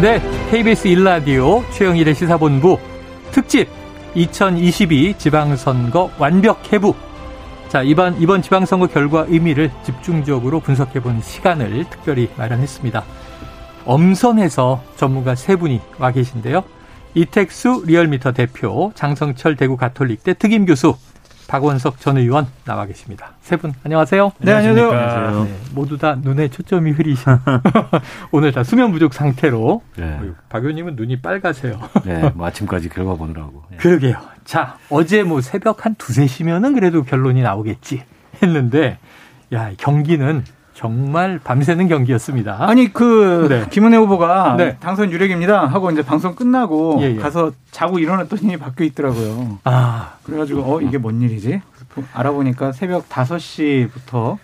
[0.00, 0.18] 네,
[0.50, 2.78] KBS 1라디오 최영일의 시사본부
[3.32, 3.68] 특집
[4.14, 6.94] 2022 지방선거 완벽 해부.
[7.68, 13.04] 자, 이번, 이번 지방선거 결과 의미를 집중적으로 분석해보는 시간을 특별히 마련했습니다.
[13.84, 16.64] 엄선해서 전문가 세 분이 와 계신데요.
[17.12, 20.96] 이택수 리얼미터 대표, 장성철 대구 가톨릭대 특임 교수,
[21.50, 23.32] 박원석 전 의원 나와 계십니다.
[23.40, 24.30] 세 분 안녕하세요.
[24.38, 25.44] 네, 안녕하세요.
[25.44, 27.24] 네, 모두 다 눈에 초점이 흐리신
[28.30, 30.20] 오늘 다 수면 부족 상태로 네.
[30.48, 31.80] 박 의원님은 눈이 빨가세요.
[32.06, 33.64] 네, 뭐 아침까지 결과 보느라고.
[33.68, 33.76] 네.
[33.78, 34.14] 그러게요.
[34.44, 38.04] 자, 어제 뭐 새벽 한 두세 시면은 그래도 결론이 나오겠지
[38.40, 38.98] 했는데
[39.52, 40.44] 야, 경기는
[40.80, 42.56] 정말 밤새는 경기였습니다.
[42.66, 43.66] 아니 그 네.
[43.68, 44.78] 김은혜 후보가 네.
[44.80, 47.16] 당선 유력입니다 하고 이제 방송 끝나고 예, 예.
[47.16, 49.58] 가서 자고 일어났더니 바뀌어 있더라고요.
[49.64, 51.60] 아 그래가지고 어 이게 뭔 일이지?
[52.14, 54.38] 알아보니까 새벽 5시부터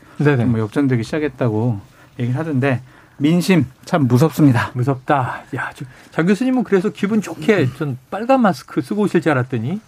[0.47, 1.81] 뭐 역전되기 시작했다고
[2.21, 2.83] 얘기를 하던데
[3.17, 4.73] 민심 참 무섭습니다.
[4.75, 5.45] 무섭다.
[5.57, 5.71] 야,
[6.11, 9.81] 장 교수님은 그래서 기분 좋게 전 빨간 마스크 쓰고 오실 줄 알았더니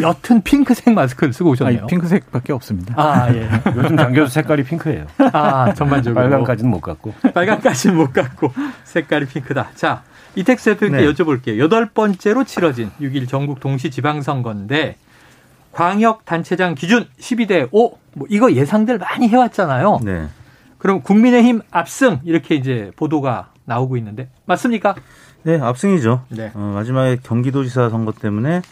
[0.00, 1.80] 옅은 핑크색 마스크를 쓰고 오셨네요.
[1.80, 2.94] 아니, 핑크색밖에 없습니다.
[2.96, 3.48] 아, 예.
[3.76, 5.06] 요즘 장교수 색깔이 핑크예요.
[5.32, 6.22] 아, 전반적으로.
[6.22, 7.14] 빨간까지는 못 갔고.
[7.32, 8.52] 빨간까지는 못 갔고
[8.84, 9.70] 색깔이 핑크다.
[9.74, 10.02] 자,
[10.34, 11.12] 이택스 대표님께 네.
[11.12, 11.58] 여쭤볼게요.
[11.58, 14.96] 여덟 번째로 치러진 6일 전국 동시 지방선거인데
[15.72, 17.98] 광역 단체장 기준 12대 5.
[18.14, 20.00] 뭐 이거 예상들 많이 해왔잖아요.
[20.04, 20.26] 네.
[20.78, 24.94] 그럼 국민의힘 압승 이렇게 이제 보도가 나오고 있는데 맞습니까?
[25.42, 26.22] 네, 압승이죠.
[26.30, 26.50] 네.
[26.54, 28.62] 어, 마지막에 경기도지사 선거 때문에 어,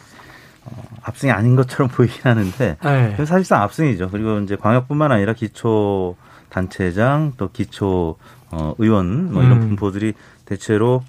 [1.04, 3.16] 압승이 아닌 것처럼 보이긴 하는데 네.
[3.24, 4.10] 사실상 압승이죠.
[4.10, 6.16] 그리고 이제 광역뿐만 아니라 기초
[6.48, 8.16] 단체장 또 기초
[8.50, 9.68] 어, 의원 뭐 이런 음.
[9.68, 11.02] 분포들이 대체로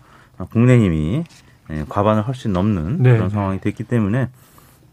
[0.52, 1.24] 국내힘이
[1.72, 3.14] 예, 과반을 훨씬 넘는 네.
[3.14, 4.30] 그런 상황이 됐기 때문에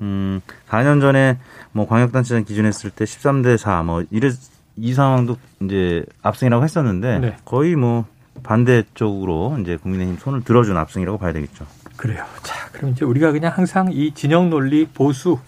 [0.01, 1.39] 음 4년 전에
[1.73, 4.31] 뭐 광역단체장 기준했을 때 13대 4 뭐 이래
[4.77, 7.37] 이 상황도 이제 압승이라고 했었는데 네.
[7.45, 8.07] 거의 뭐
[8.43, 11.67] 반대 쪽으로 이제 국민의힘 손을 들어준 압승이라고 봐야 되겠죠.
[12.03, 12.25] 그래요.
[12.43, 15.39] 자, 그럼 이제 우리가 그냥 항상 이 진영 논리 보수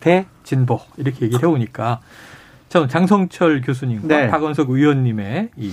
[0.00, 2.00] 대 진보 이렇게 얘기를 해오니까
[2.70, 4.28] 자, 장성철 교수님과 네.
[4.28, 5.70] 박원석 의원님의 이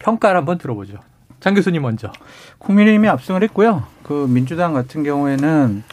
[0.00, 0.98] 평가를 한번 들어보죠.
[1.38, 2.10] 장 교수님 먼저.
[2.58, 3.84] 국민의힘이 압승을 했고요.
[4.02, 5.84] 그 민주당 같은 경우에는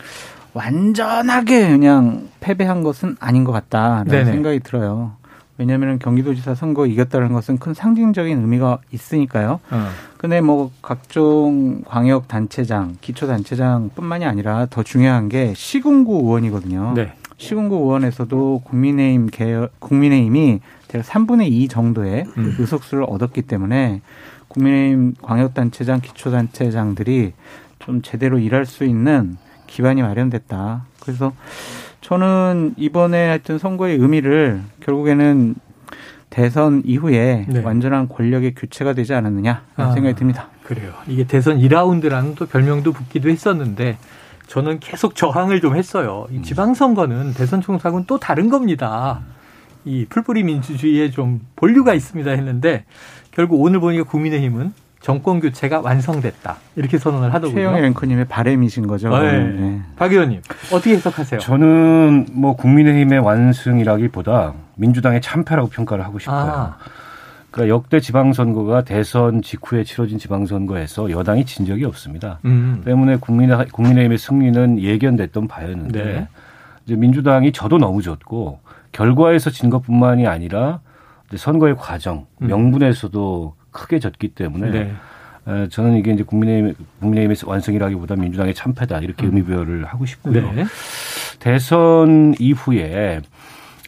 [0.53, 4.31] 완전하게 그냥 패배한 것은 아닌 것 같다라는 네네.
[4.31, 5.13] 생각이 들어요.
[5.59, 9.59] 왜냐하면 경기도지사 선거 이겼다는 것은 큰 상징적인 의미가 있으니까요.
[9.69, 9.90] 어.
[10.19, 16.91] 근데 뭐 각종 광역 단체장, 기초 단체장뿐만이 아니라 더 중요한 게 시군구 의원이거든요.
[16.94, 17.13] 네.
[17.38, 20.59] 시군구 의원에서도 국민의힘 개 국민의힘이
[20.90, 22.56] 대략 3분의 2 정도의 음.
[22.59, 24.02] 의석수를 얻었기 때문에
[24.50, 27.31] 국민의힘 광역단체장, 기초단체장들이
[27.80, 29.38] 좀 제대로 일할 수 있는
[29.68, 30.84] 기반이 마련됐다.
[31.00, 31.31] 그래서
[32.01, 35.56] 저는 이번에 하여튼 선거의 의미를 결국에는
[36.30, 37.62] 대선 이후에 네.
[37.62, 40.50] 완전한 권력의 교체가 되지 않았느냐 아, 생각이 듭니다.
[40.64, 40.94] 그래요.
[41.08, 43.98] 이게 대선 2라운드라는 또 별명도 붙기도 했었는데
[44.48, 46.28] 저는 계속 저항을 좀 했어요.
[46.32, 46.44] 이 음.
[46.44, 49.22] 지방선거는 대선 총선은 또 다른 겁니다.
[49.86, 52.86] 이 풀뿌리 민주주의에 좀 본류가 있습니다 했는데
[53.32, 57.56] 결국 오늘 보니까 국민의힘은 정권 교체가 완성됐다 이렇게 선언을 하더군요.
[57.56, 59.10] 최영일 앵커님의 바램이신 거죠.
[59.18, 59.44] 네.
[59.44, 59.82] 네.
[59.96, 60.42] 박 의원님
[60.74, 61.40] 어떻게 해석하세요?
[61.40, 66.52] 저는 뭐 국민의힘의 완승이라기보다 민주당의 참패라고 평가를 하고 싶어요.
[66.52, 66.78] 아.
[67.52, 72.40] 그러니까 역대 지방선거가 대선 직후에 치러진 지방선거에서 여당이 진 적이 없습니다.
[72.46, 72.81] 음.
[72.86, 76.28] 때문에 국민의, 국민의힘의 승리는 예견됐던 바였는데 네.
[76.86, 78.60] 이제 민주당이 저도 너무 좋고
[78.92, 80.81] 결과에서 진 것뿐만이 아니라
[81.28, 82.48] 이제 선거의 과정, 음.
[82.48, 84.94] 명분에서도 크게 졌기 때문에 네.
[85.69, 89.30] 저는 이게 이제 국민의힘, 국민의힘의 완성이라기보다 민주당의 참패다 이렇게 음.
[89.30, 90.52] 의미 부여를 하고 싶고요.
[90.53, 90.66] 네.
[91.40, 93.22] 대선 이후에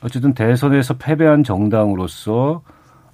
[0.02, 2.64] 어쨌든 대선에서 패배한 정당으로서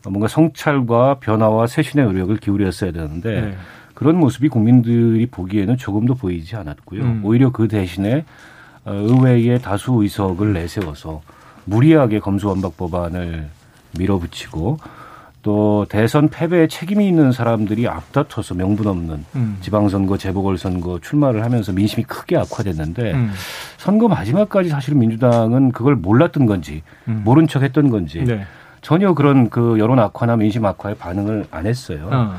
[0.04, 3.58] 뭔가 성찰과 변화와 쇄신의 노력을 기울였어야 되는데 네.
[3.94, 7.02] 그런 모습이 국민들이 보기에는 조금도 보이지 않았고요.
[7.02, 7.22] 음.
[7.26, 8.24] 오히려 그 대신에
[8.86, 11.22] 어, 의회의 다수 의석을 내세워서
[11.66, 13.50] 무리하게 검수완박 법안을
[13.98, 14.78] 밀어붙이고
[15.48, 19.58] 또 대선 패배에 책임이 있는 사람들이 앞다퉈서 명분 없는 음.
[19.62, 23.32] 지방선거, 재보궐선거 출마를 하면서 민심이 크게 악화됐는데 음.
[23.78, 27.22] 선거 마지막까지 사실은 민주당은 그걸 몰랐던 건지 음.
[27.24, 28.44] 모른 척 했던 건지 네.
[28.82, 32.10] 전혀 그런 그 여론 악화나 민심 악화에 반응을 안 했어요.
[32.12, 32.34] 어.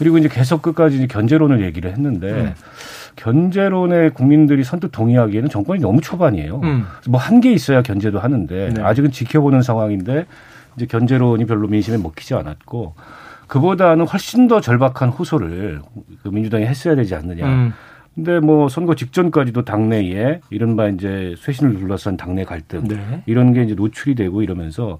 [0.00, 2.54] 그리고 이제 계속 끝까지 이제 견제론을 얘기를 했는데 음.
[3.14, 6.62] 견제론에 국민들이 선뜻 동의하기에는 정권이 너무 초반이에요.
[6.64, 6.84] 음.
[7.06, 8.82] 뭐한게 있어야 견제도 하는데 네.
[8.82, 10.26] 아직은 지켜보는 상황인데
[10.76, 12.94] 이제 견제론이 별로 민심에 먹히지 않았고
[13.46, 15.80] 그보다는 훨씬 더 절박한 호소를
[16.22, 17.46] 그 민주당이 했어야 되지 않느냐.
[17.46, 17.72] 음.
[18.14, 23.22] 근데 뭐 선거 직전까지도 당내에 이른바 이제 쇄신을 둘러싼 당내 갈등 네.
[23.26, 24.98] 이런 게 이제 노출이 되고 이러면서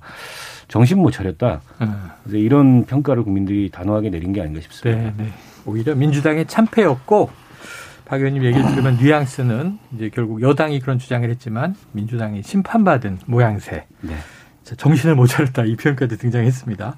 [0.69, 1.61] 정신 못 차렸다.
[1.81, 2.09] 음.
[2.33, 5.03] 이런 평가를 국민들이 단호하게 내린 게 아닌가 싶습니다.
[5.03, 5.33] 네, 네.
[5.67, 7.31] 오히려 민주당의 참패였고
[8.05, 13.87] 박 의원님 얘기를 들으면 뉘앙스는 이제 결국 여당이 그런 주장을 했지만 민주당이 심판받은 모양새.
[14.01, 14.15] 네.
[14.71, 16.97] 자, 정신을 못 차렸다 이 표현까지 등장했습니다.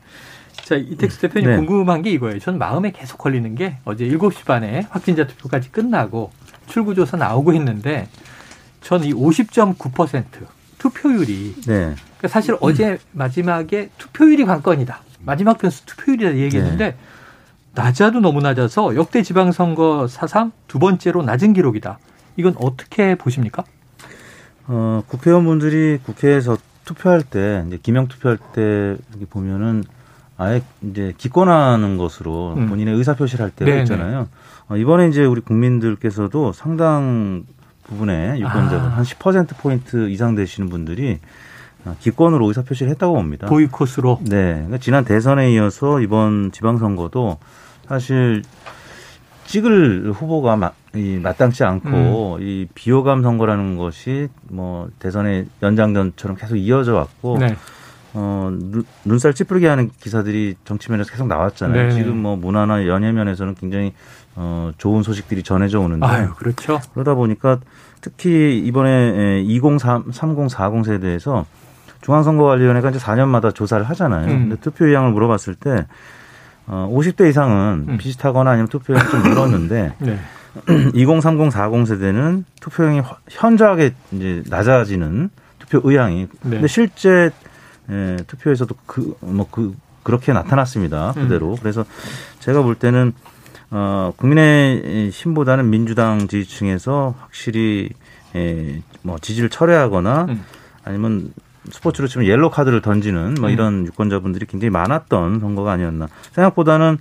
[0.65, 1.57] 자, 이택수 대표님 네.
[1.57, 2.39] 궁금한 게 이거예요.
[2.39, 6.31] 전 마음에 계속 걸리는 게 어제 7시 반에 확진자 투표까지 끝나고
[6.67, 8.09] 출구조사 나오고 했는데
[8.83, 10.25] 전이50.9%
[10.77, 11.95] 투표율이 네.
[11.95, 15.01] 그러니까 사실 어제 마지막에 투표율이 관건이다.
[15.21, 16.97] 마지막 변수 투표율이다 얘기했는데 네.
[17.75, 21.99] 낮아도 너무 낮아서 역대 지방선거 사상 두 번째로 낮은 기록이다.
[22.37, 23.65] 이건 어떻게 보십니까?
[24.67, 28.97] 어, 국회의원분들이 국회에서 투표할 때, 이제 기명 투표할 때
[29.31, 29.85] 보면은
[30.37, 32.69] 아예 이제 기권하는 것으로 음.
[32.69, 33.83] 본인의 의사 표시를 할 때가 네네.
[33.83, 34.29] 있잖아요.
[34.69, 37.45] 어, 이번에 이제 우리 국민들께서도 상당
[37.85, 38.97] 부분의 유권자분 아.
[38.99, 41.19] 한10% 포인트 이상 되시는 분들이
[41.85, 43.47] 어, 기권으로 의사 표시를 했다고 봅니다.
[43.47, 44.21] 보이콧으로.
[44.23, 44.55] 네.
[44.55, 47.39] 그러니까 지난 대선에 이어서 이번 지방선거도
[47.89, 48.43] 사실
[49.53, 52.39] 찍을 후보가 마, 이 마땅치 않고 음.
[52.41, 57.55] 이 비호감 선거라는 것이 뭐 대선의 연장전처럼 계속 이어져 왔고 네.
[58.15, 58.51] 어,
[59.05, 61.89] 눈, 살 찌푸리게 하는 기사들이 정치면에서 계속 나왔잖아요.
[61.89, 63.93] 네 지금 뭐 문화나 연예면에서는 굉장히
[64.37, 66.07] 어, 좋은 소식들이 전해져 오는데.
[66.07, 66.81] 아유, 그렇죠.
[66.95, 67.59] 그러다 보니까
[68.01, 71.45] 특히 이번에 2030, 40 세대에서
[72.01, 74.33] 중앙선거관리위원회가 이제 4년마다 조사를 하잖아요.
[74.33, 74.49] 음.
[74.49, 75.87] 근데 투표 의향을 물어봤을 때
[76.73, 77.99] 어, 50대 이상은 음.
[77.99, 80.19] 비슷하거나 아니면 투표율이 좀 늘었는데 네.
[80.95, 85.29] 2030, 40 세대는 투표율이 현저하게 이제 낮아지는
[85.59, 86.29] 투표 의향이.
[86.45, 86.51] 네.
[86.51, 87.31] 근데 실제
[87.91, 91.13] 예, 투표에서도 그 뭐 그 그렇게 나타났습니다.
[91.17, 91.23] 음.
[91.23, 91.51] 그대로.
[91.53, 91.57] 음.
[91.61, 91.85] 그래서
[92.41, 93.13] 제가 볼 때는
[93.71, 97.91] 어 국민의힘보다는 민주당 지지층에서 확실히
[98.35, 100.43] 예, 뭐 지지를 철회하거나 음.
[100.85, 101.33] 아니면
[101.71, 103.53] 스포츠로 치면 옐로 카드를 던지는 뭐 음.
[103.53, 106.09] 이런 유권자분들이 굉장히 많았던 선거가 아니었나.
[106.33, 106.99] 생각보다는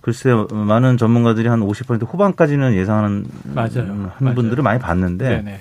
[0.00, 4.12] 글쎄 많은 전문가들이 한 50% 후반까지는 예상하는 맞아요.
[4.16, 5.60] 한 분들을 많이 봤는데 네네.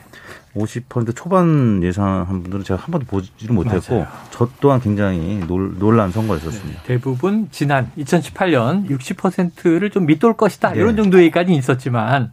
[0.55, 4.07] 50% 초반 예상한 분들은 제가 한 번도 보지를 못했고 맞아요.
[4.31, 6.81] 저 또한 굉장히 놀, 놀란 선거였었습니다.
[6.81, 6.87] 네.
[6.87, 10.79] 대부분 지난 2018년 60%를 좀 밑돌 것이다 네.
[10.79, 12.31] 이런 정도 얘기까지 있었지만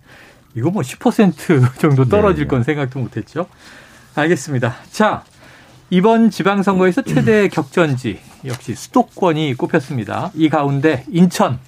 [0.55, 2.49] 이거 뭐 10% 정도 떨어질 네.
[2.49, 3.47] 건 생각도 못했죠.
[4.15, 4.77] 알겠습니다.
[4.91, 5.25] 자
[5.91, 10.31] 이번 지방선거에서 최대 격전지 역시 수도권이 꼽혔습니다.
[10.35, 11.59] 이 가운데 인천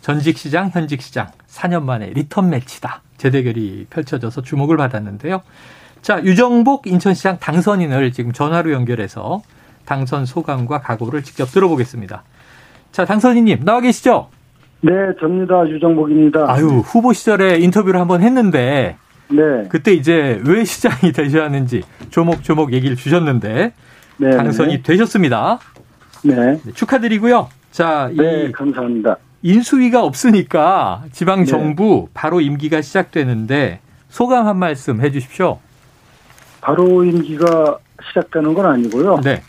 [0.00, 3.02] 전직 시장, 현직 시장 4년 만에 리턴 매치다.
[3.16, 5.40] 재대결이 펼쳐져서 주목을 받았는데요.
[6.02, 9.40] 자, 유정복 인천시장 당선인을 지금 전화로 연결해서
[9.86, 12.22] 당선 소감과 각오를 직접 들어보겠습니다.
[12.92, 14.28] 자, 당선인님 나와 계시죠?
[14.82, 15.66] 네, 접니다.
[15.66, 16.52] 유정복입니다.
[16.52, 18.98] 아유, 후보 시절에 인터뷰를 한번 했는데
[19.28, 19.66] 네.
[19.68, 23.72] 그때 이제 왜 시장이 되셨는지 조목조목 얘기를 주셨는데
[24.16, 24.30] 네.
[24.30, 25.58] 당선이 되셨습니다.
[26.22, 26.34] 네.
[26.62, 26.72] 네.
[26.72, 27.48] 축하드리고요.
[27.70, 29.16] 자, 네, 감사합니다.
[29.42, 32.10] 인수위가 없으니까 지방 정부 네.
[32.14, 35.58] 바로 임기가 시작되는데 소감 한 말씀 해 주십시오.
[36.60, 37.78] 바로 임기가
[38.08, 39.20] 시작되는 건 아니고요.
[39.22, 39.42] 네.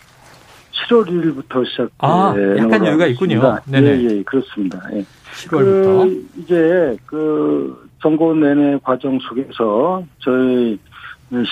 [0.90, 3.58] 7월 1일부터 시작되는 아, 약간 여유가 있군요.
[3.66, 4.82] 네, 예, 예, 그렇습니다.
[4.94, 5.06] 예.
[5.34, 6.04] 7월부터.
[6.04, 10.78] 그 이제 그 선거 내내 과정 속에서 저희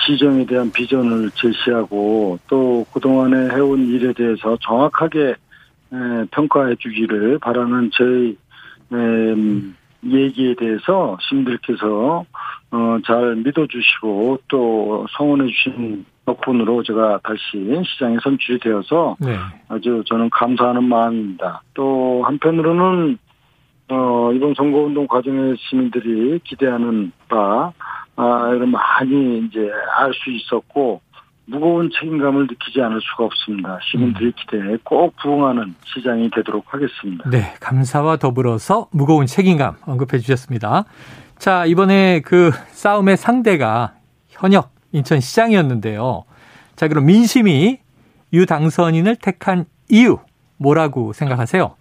[0.06, 5.34] 시정에 대한 비전을 제시하고 또 그동안에 해온 일에 대해서 정확하게
[6.30, 8.36] 평가해 주기를 바라는 저희
[10.04, 12.24] 얘기에 대해서 시민들께서
[12.70, 19.36] 어, 잘 믿어주시고 또 성원해 주신 덕분으로 제가 다시 시장에 선출이 되어서 네.
[19.68, 21.62] 아주 저는 감사하는 마음입니다.
[21.74, 23.18] 또 한편으로는
[23.88, 27.72] 어, 이번 선거운동 과정에 시민들이 기대하는 바,
[28.16, 31.00] 아, 이런 많이 이제 알 수 있었고,
[31.46, 33.78] 무거운 책임감을 느끼지 않을 수가 없습니다.
[33.90, 34.32] 시민들의 음.
[34.34, 37.28] 기대에 꼭 부응하는 시장이 되도록 하겠습니다.
[37.28, 40.84] 네, 감사와 더불어서 무거운 책임감 언급해 주셨습니다.
[41.36, 43.92] 자, 이번에 그 싸움의 상대가
[44.28, 46.24] 현역 인천시장이었는데요.
[46.76, 47.78] 자, 그럼 민심이
[48.32, 50.18] 유 당선인을 택한 이유
[50.56, 51.76] 뭐라고 생각하세요?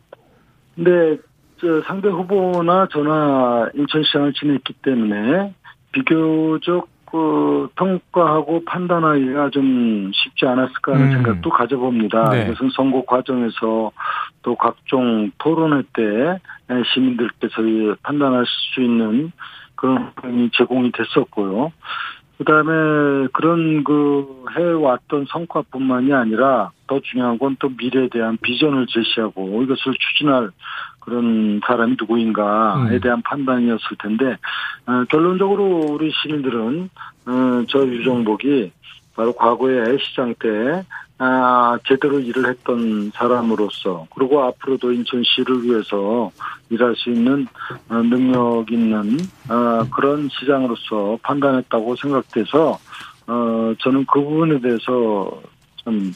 [0.76, 1.18] 네,
[1.64, 5.54] 저 상대 후보나 저나 인천시장을 지냈기 때문에
[5.94, 11.12] 비교적 그 평가하고 판단하기가 좀 쉽지 않았을까 하는 음.
[11.14, 12.32] 생각도 가져봅니다.
[12.32, 12.44] 네.
[12.44, 13.92] 이것은 선거 과정에서
[14.42, 16.40] 또 각종 토론회 때
[16.94, 19.32] 시민들께서 판단할 수 있는
[19.76, 21.72] 그런 부분이 제공이 됐었고요.
[22.40, 29.94] 그다음에 그런 그 해왔던 성과뿐만이 아니라 더 중요한 건 또 미래에 대한 비전을 제시하고 이것을
[29.98, 30.50] 추진할
[31.06, 33.00] 그런 사람이 누구인가에 음.
[33.02, 34.38] 대한 판단이었을 텐데
[34.86, 36.90] 어, 결론적으로 우리 시민들은
[37.26, 38.72] 어, 저 유정복이
[39.16, 40.84] 바로 과거에 시장 때
[41.20, 46.32] 아, 제대로 일을 했던 사람으로서 그리고 앞으로도 인천시를 위해서
[46.70, 47.48] 일할 수 있는
[47.90, 49.20] 어, 능력 있는
[49.50, 52.80] 어, 그런 시장으로서 판단했다고 생각돼서
[53.28, 55.42] 어, 저는 그 부분에 대해서
[55.78, 56.12] 좀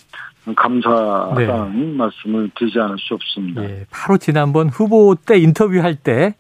[0.56, 1.98] 감사하다는 네.
[1.98, 3.64] 말씀을 드리지 않을 수 없습니다.
[3.64, 6.36] 예, 바로 지난번 후보 때 인터뷰할 때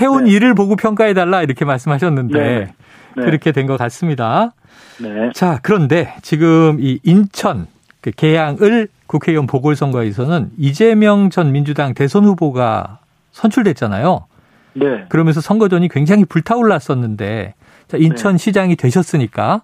[0.00, 0.32] 해온 네.
[0.32, 2.74] 일을 보고 평가해달라 이렇게 말씀하셨는데 네.
[3.16, 3.24] 네.
[3.24, 4.52] 그렇게 된 것 같습니다.
[5.00, 5.30] 네.
[5.34, 7.66] 자, 그런데 지금 이 인천
[8.00, 13.00] 그 개항을 국회의원 보궐선거에서는 이재명 전 민주당 대선 후보가
[13.32, 14.26] 선출됐잖아요.
[14.74, 15.04] 네.
[15.08, 17.54] 그러면서 선거전이 굉장히 불타올랐었는데
[17.88, 18.82] 자, 인천시장이 네.
[18.82, 19.62] 되셨으니까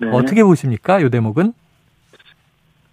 [0.00, 0.08] 네.
[0.12, 1.00] 어떻게 보십니까?
[1.00, 1.52] 이 대목은?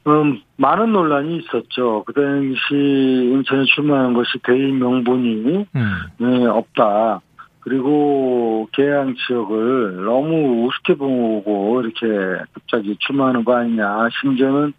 [0.08, 2.04] 음, 많은 논란이 있었죠.
[2.06, 5.94] 그 당시 인천에 출마한 것이 대인 명분이 음.
[6.20, 7.22] 네, 없다.
[7.62, 14.10] 그리고 계양 지역을 너무 우습게 보고 이렇게 갑자기 출마하는 거 아니냐.
[14.22, 14.74] 심지어는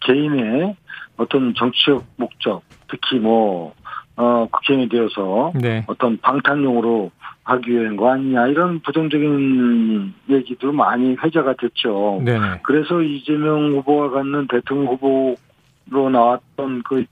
[0.00, 0.76] 개인의
[1.16, 3.74] 어떤 정치적 목적, 특히 뭐,
[4.14, 5.84] 어, 국회의원이 되어서 네.
[5.88, 7.10] 어떤 방탄용으로
[7.48, 8.48] 하기 위한 거 아니냐.
[8.48, 12.20] 이런 부정적인 얘기도 많이 회자가 됐죠.
[12.22, 17.04] 네 그래서 이재명 후보가 갖는 대통령 후보로 나왔던 그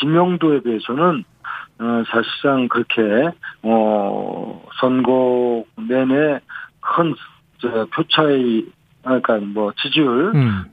[0.00, 1.22] 지명도에 비해서는
[1.78, 3.30] 어, 사실상 그렇게
[3.62, 6.40] 어 선거 내내
[6.80, 8.66] 큰저 표차의
[9.02, 10.64] 그러니까 뭐 지지율 음.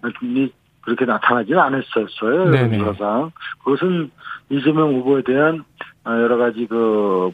[0.81, 2.55] 그렇게 나타나지는 않았었어요.
[2.55, 3.31] 여론상
[3.63, 4.09] 그것은
[4.49, 5.63] 이재명 후보에 대한
[6.05, 7.33] 어, 여러 가지 그뭐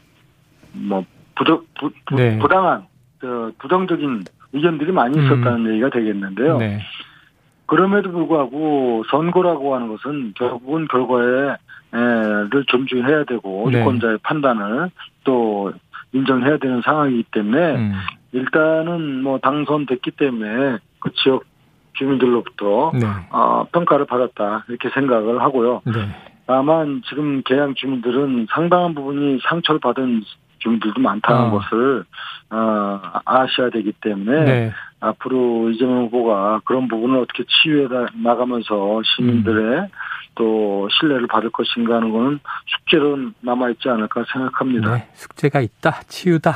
[1.38, 2.38] 부적 부, 부, 네.
[2.40, 2.86] 부당한
[3.20, 5.72] 그 부정적인 의견들이 많이 있었다는 음.
[5.72, 6.58] 얘기가 되겠는데요.
[6.58, 6.80] 네.
[7.66, 11.58] 그럼에도 불구하고 선거라고 하는 것은 결국은 결과에
[11.90, 13.80] 를 존중해야 되고 네.
[13.80, 14.92] 유권자의 판단을
[15.24, 15.72] 또
[16.12, 17.94] 인정해야 되는 상황이기 때문에 음.
[18.34, 21.44] 일단은 뭐 당선됐기 때문에 그 지역
[21.94, 23.08] 주민들로부터 네.
[23.32, 25.82] 어, 평가를 받았다 이렇게 생각을 하고요.
[25.86, 25.94] 네.
[26.46, 30.24] 다만 지금 개양 주민들은 상당한 부분이 상처를 받은
[30.68, 31.52] 주민들도 많다는 어.
[31.52, 32.04] 것을
[32.50, 34.72] 어, 아셔야 되기 때문에 네.
[35.00, 37.88] 앞으로 이재명 후보가 그런 부분을 어떻게 치유해
[38.22, 39.88] 나가면서 시민들의 음.
[40.36, 44.96] 또 신뢰를 받을 것인가 하는 것은 숙제로 남아있지 않을까 생각합니다.
[44.96, 46.54] 네, 숙제가 있다, 치유다.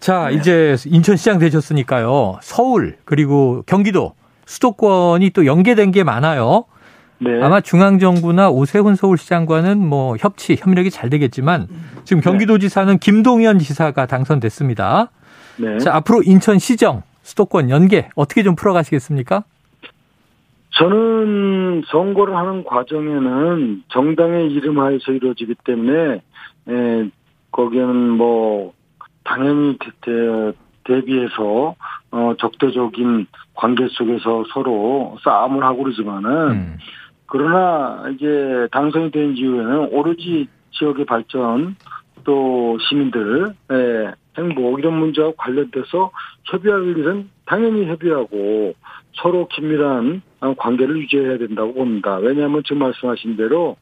[0.00, 0.34] 자, 네.
[0.34, 2.38] 이제 인천시장 되셨으니까요.
[2.42, 4.14] 서울, 그리고 경기도,
[4.46, 6.64] 수도권이 또 연계된 게 많아요.
[7.18, 7.42] 네.
[7.42, 11.68] 아마 중앙정부나 오세훈 서울시장과는 뭐 협치, 협력이 잘 되겠지만
[12.04, 12.30] 지금 네.
[12.30, 15.10] 경기도지사는 김동연 지사가 당선됐습니다.
[15.58, 15.78] 네.
[15.78, 19.44] 자, 앞으로 인천시정, 수도권 연계 어떻게 좀 풀어가시겠습니까?
[20.70, 26.20] 저는 선거를 하는 과정에는 정당의 이름 하에서 이루어지기 때문에
[26.68, 27.10] 에,
[27.52, 28.72] 거기에는 뭐
[29.22, 30.52] 당연히 대,
[30.84, 31.76] 대비해서
[32.10, 36.78] 어 적대적인 관계 속에서 서로 싸움을 하고 그러지만은 음.
[37.34, 41.74] 그러나 이제 당선이 된 이후에는 오로지 지역의 발전
[42.22, 43.54] 또 시민들의
[44.38, 46.12] 행복 이런 문제와 관련돼서
[46.44, 48.74] 협의할 일은 당연히 협의하고
[49.14, 50.22] 서로 긴밀한
[50.56, 52.18] 관계를 유지해야 된다고 봅니다.
[52.18, 53.78] 왜냐하면 지금 말씀하신 대로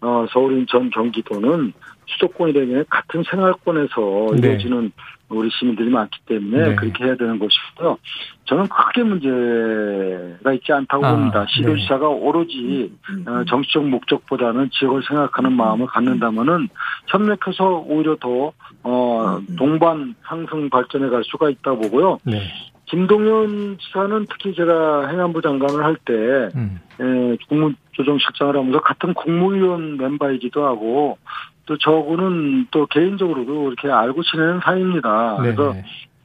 [0.00, 1.72] 어, 서울, 인천, 경기도는
[2.06, 4.38] 수도권이라면 같은 생활권에서 네.
[4.38, 4.92] 이루어지는
[5.36, 6.74] 우리 시민들이 많기 때문에 네.
[6.74, 7.98] 그렇게 해야 되는 것이고요.
[8.44, 11.46] 저는 크게 문제가 있지 않다고 아, 봅니다.
[11.48, 12.14] 시도지사가 네.
[12.14, 12.92] 오로지
[13.26, 16.68] 어, 정치적 목적보다는 지역을 생각하는 마음을 갖는다면은
[17.06, 22.18] 협력해서 오히려 더 어, 동반 상승 발전해 갈 수가 있다고 보고요.
[22.24, 22.42] 네.
[22.86, 26.12] 김동연 지사는 특히 제가 행안부 장관을 할때
[26.54, 26.78] 음.
[27.00, 31.18] 예, 국무 조정실장을 하면서 같은 국무위원 멤버이기도 하고
[31.66, 35.38] 또 저분은 또 개인적으로도 이렇게 알고 지내는 사이입니다.
[35.42, 35.74] 네 그래서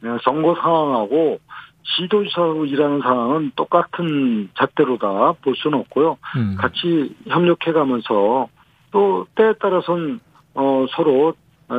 [0.03, 1.39] 예, 선거 상황하고
[1.83, 6.17] 시도지사로 일하는 상황은 똑같은 잣대로다 볼 수는 없고요.
[6.36, 6.55] 음.
[6.57, 8.50] 같이 협력해 가면서
[8.91, 10.19] 또 때에 따라서는
[10.53, 11.33] 어, 서로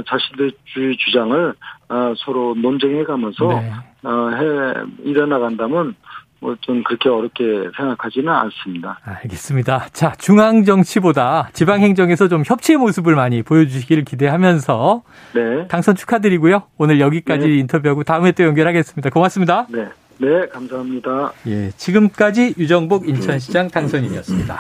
[0.07, 0.53] 자신들의
[0.99, 1.55] 주장을
[1.89, 3.73] 어, 서로 논쟁해 가면서 네.
[4.05, 5.95] 어, 해 일어나간다면
[6.41, 9.01] 뭐좀 그렇게 어렵게 생각하지는 않습니다.
[9.05, 9.89] 알겠습니다.
[9.93, 15.03] 자, 중앙 정치보다 지방 행정에서 좀 협치의 모습을 많이 보여주시기를 기대하면서
[15.35, 15.69] 네.
[15.69, 16.63] 당선 축하드리고요.
[16.77, 17.57] 오늘 여기까지 네.
[17.59, 19.11] 인터뷰하고 다음에 또 연결하겠습니다.
[19.11, 19.67] 고맙습니다.
[19.69, 19.89] 네.
[20.21, 21.33] 네, 감사합니다.
[21.47, 24.59] 예, 지금까지 유정복 인천시장 당선인이었습니다.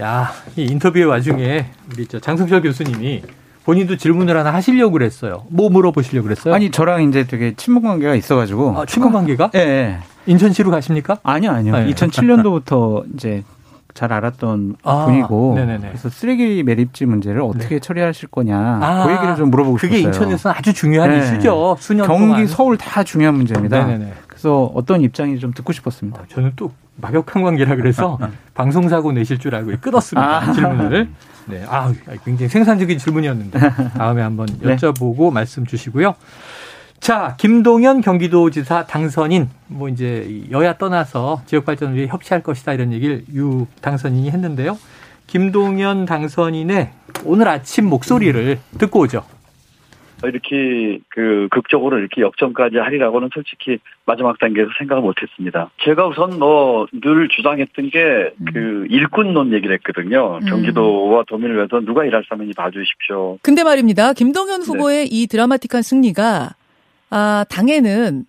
[0.00, 3.22] 야, 이 인터뷰의 와중에 우리 저 장성철 교수님이
[3.64, 5.44] 본인도 질문을 하나 하시려고 그랬어요.
[5.48, 6.54] 뭐 물어보시려고 그랬어요?
[6.54, 8.78] 아니 저랑 이제 되게 친목 관계가 있어가지고.
[8.78, 9.50] 아, 친목 관계가?
[9.54, 9.64] 예.
[9.64, 9.98] 네.
[10.26, 11.18] 인천시로 가십니까?
[11.22, 11.76] 아니요, 아니요.
[11.76, 11.86] 네.
[11.92, 13.42] 2007년도부터 이제
[13.94, 15.88] 잘 알았던 아, 분이고 네네네.
[15.88, 17.80] 그래서 쓰레기 매립지 문제를 어떻게 네.
[17.80, 20.22] 처리하실 거냐 아, 그 얘기를 좀 물어보고 그게 싶었어요.
[20.22, 21.18] 인천에서는 아주 중요한 네.
[21.18, 21.76] 이슈죠.
[21.78, 22.46] 수년 경기, 동안.
[22.46, 23.84] 서울 다 중요한 문제입니다.
[23.84, 24.12] 네네네.
[24.42, 26.20] 그래서 어떤 입장인지 좀 듣고 싶었습니다.
[26.20, 28.18] 아, 저는 또 막역한 관계라 그래서
[28.54, 30.38] 방송사고 내실 줄 알고 끊었습니다.
[30.38, 30.52] 아.
[30.52, 31.08] 질문을.
[31.46, 31.64] 네.
[31.68, 31.92] 아,
[32.24, 33.58] 굉장히 생산적인 질문이었는데
[33.96, 34.74] 다음에 한번 네.
[34.74, 35.34] 여쭤보고 네.
[35.34, 36.16] 말씀 주시고요.
[36.98, 43.24] 자, 김동연 경기도지사 당선인 뭐 이제 여야 떠나서 지역 발전을 위해 협치할 것이다 이런 얘기를
[43.34, 44.76] 유 당선인이 했는데요.
[45.28, 46.90] 김동연 당선인의
[47.24, 49.22] 오늘 아침 목소리를 듣고 오죠.
[50.28, 55.70] 이렇게 그 극적으로 이렇게 역전까지 하리라고는 솔직히 마지막 단계에서 생각을 못했습니다.
[55.84, 58.86] 제가 우선 뭐 늘 주장했던 게그 음.
[58.90, 60.38] 일꾼론 얘기를 했거든요.
[60.42, 60.46] 음.
[60.46, 63.38] 경기도와 도민을 위해서 누가 일할 사람인지 봐주십시오.
[63.42, 64.12] 근데 말입니다.
[64.12, 65.08] 김동연 후보의 네.
[65.10, 66.50] 이 드라마틱한 승리가
[67.10, 68.24] 아 당에는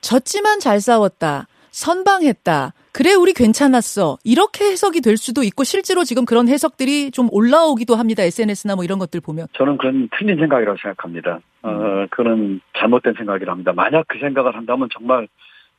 [0.00, 1.46] 졌지만 잘 싸웠다.
[1.78, 2.72] 선방했다.
[2.90, 4.18] 그래, 우리 괜찮았어.
[4.24, 8.24] 이렇게 해석이 될 수도 있고, 실제로 지금 그런 해석들이 좀 올라오기도 합니다.
[8.24, 9.46] SNS나 뭐 이런 것들 보면.
[9.52, 11.38] 저는 그건 틀린 생각이라고 생각합니다.
[11.62, 12.08] 어, 음.
[12.10, 13.72] 그는 잘못된 생각이라 합니다.
[13.76, 15.28] 만약 그 생각을 한다면 정말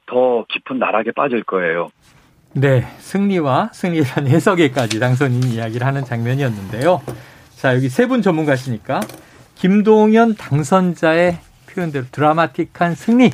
[0.05, 1.89] 더 깊은 나락에 빠질 거예요.
[2.53, 7.01] 네, 승리와 승리에 대한 해석에까지 당선인 이야기를 하는 장면이었는데요.
[7.57, 9.01] 자, 여기 세 분 전문가시니까
[9.55, 11.37] 김동연 당선자의
[11.69, 13.31] 표현대로 드라마틱한 승리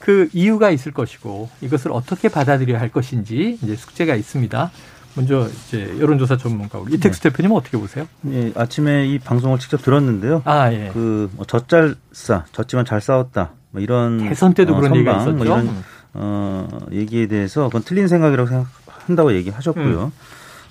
[0.00, 4.70] 그 이유가 있을 것이고 이것을 어떻게 받아들여야 할 것인지 이제 숙제가 있습니다.
[5.14, 7.28] 먼저 이제 여론조사 전문가 우리 이택수 네.
[7.28, 8.06] 대표님은 어떻게 보세요?
[8.28, 10.42] 예, 아침에 이 방송을 직접 들었는데요.
[10.46, 10.90] 아 예.
[10.92, 13.50] 그뭐 젖잘싸, 졌지만 잘 싸웠다.
[13.72, 15.32] 뭐 이런 대선 때도 어, 그런 얘기가 있었죠.
[15.32, 20.04] 뭐 이런 어 얘기에 대해서 그건 틀린 생각이라고 생각한다고 얘기하셨고요.
[20.04, 20.12] 음.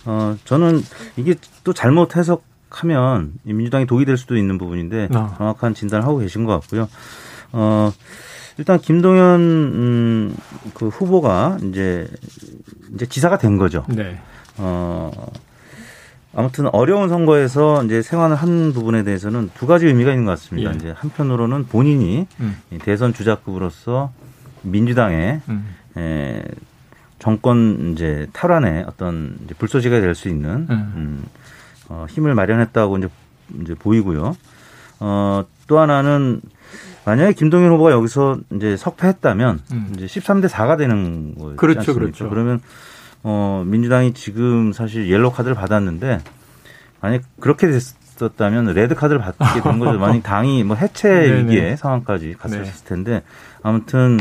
[0.06, 0.82] 어 저는
[1.18, 5.36] 이게 또 잘못 해석하면 민주당이 독이 될 수도 있는 부분인데 아.
[5.38, 6.90] 정확한 진단을 하고 계신 것 같고요.
[7.52, 7.92] 어
[8.60, 10.36] 일단 김동연 음,
[10.74, 12.06] 그 후보가 이제
[12.94, 13.86] 이제 지사가 된 거죠.
[13.88, 14.20] 네.
[14.58, 15.12] 어
[16.36, 20.72] 아무튼 어려운 선거에서 이제 생활을 한 부분에 대해서는 두 가지 의미가 있는 것 같습니다.
[20.72, 20.76] 예.
[20.76, 22.58] 이제 한편으로는 본인이 음.
[22.82, 24.12] 대선 주자급으로서
[24.64, 25.76] 민주당의 음.
[25.98, 26.44] 에,
[27.18, 30.94] 정권 이제 탈환의 어떤 이제 불쏘지가 될 수 있는 음.
[30.96, 31.26] 음,
[31.88, 33.08] 어, 힘을 마련했다고 이제
[33.62, 34.36] 이제 보이고요.
[35.00, 36.42] 어, 또 하나는
[37.06, 39.94] 만약에 김동연 후보가 여기서 이제 석패했다면 음.
[39.96, 41.56] 이제 13대 4가 되는 거죠.
[41.56, 42.30] 그렇죠, 그렇죠.
[42.30, 42.62] 그러면
[43.24, 46.20] 어 민주당이 지금 사실 옐로 카드를 받았는데
[47.02, 49.98] 만약 그렇게 됐었다면 레드 카드를 받게 된 거죠.
[49.98, 52.72] 만약 당이 뭐 해체 위기의 상황까지 갔었을 네.
[52.86, 53.24] 텐데
[53.64, 54.20] 아무튼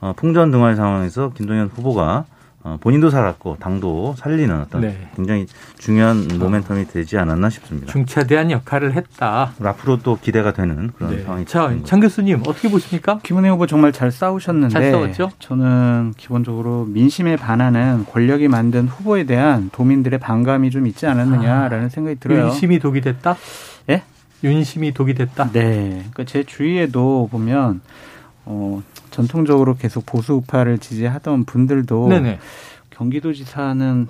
[0.00, 2.24] 어, 풍전 등화의 상황에서 김동연 후보가
[2.68, 5.08] 어, 본인도 살았고 당도 살리는 어떤 네.
[5.16, 5.46] 굉장히
[5.78, 7.90] 중요한 모멘텀이 되지 않았나 싶습니다.
[7.90, 9.52] 중차대한 역할을 했다.
[9.62, 11.22] 앞으로 또 기대가 되는 그런 네.
[11.22, 13.20] 상황이 자, 장 교수님 어떻게 보십니까?
[13.22, 15.30] 김은혜 후보 정말 잘 싸우셨는데 잘 싸웠죠?
[15.38, 22.20] 저는 기본적으로 민심에 반하는 권력이 만든 후보에 대한 도민들의 반감이 좀 있지 않았느냐라는 아, 생각이
[22.20, 22.46] 들어요.
[22.46, 23.36] 윤심이 독이 됐다?
[23.88, 24.02] 예?
[24.44, 25.50] 윤심이 독이 됐다?
[25.52, 25.88] 네.
[26.10, 27.80] 그러니까 제 주위에도 보면
[28.44, 32.38] 어, 전통적으로 계속 보수 우파를 지지하던 분들도 네네.
[32.90, 34.08] 경기도지사는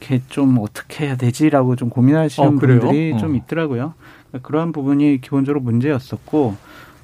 [0.00, 3.18] 이렇게 좀 어떻게 해야 되지라고 좀 고민하시는 어, 분들이 어.
[3.18, 3.94] 좀 있더라고요.
[4.28, 6.56] 그러니까 그러한 부분이 기본적으로 문제였었고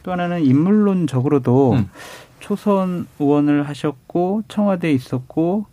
[0.02, 1.90] 또 하나는 인물론적으로도 음.
[2.40, 5.66] 초선 의원을 하셨고 청와대에 있었고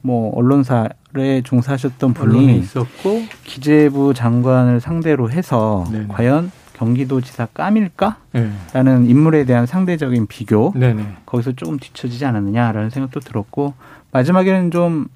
[0.00, 6.06] 뭐 언론사에 종사하셨던 분이 있었고 기재부 장관을 상대로 해서 네네.
[6.08, 8.16] 과연 경기도지사 까밀까?
[8.32, 8.50] 네.
[8.72, 11.16] 라는 인물에 대한 상대적인 비교 네네.
[11.26, 13.74] 거기서 조금 뒤처지지 않았느냐라는 생각도 들었고
[14.12, 15.06] 마지막에는 좀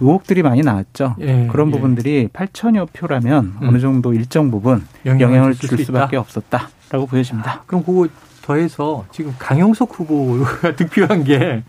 [0.00, 1.16] 의혹들이 많이 나왔죠.
[1.20, 1.72] 예, 그런 예.
[1.72, 3.68] 부분들이 8천여 표라면 음.
[3.68, 7.50] 어느 정도 일정 부분 영향을, 영향을 줄 수밖에 없었다라고 보여집니다.
[7.50, 8.08] 아, 그럼 그거
[8.42, 11.62] 더해서 지금 강용석 후보가 득표한 게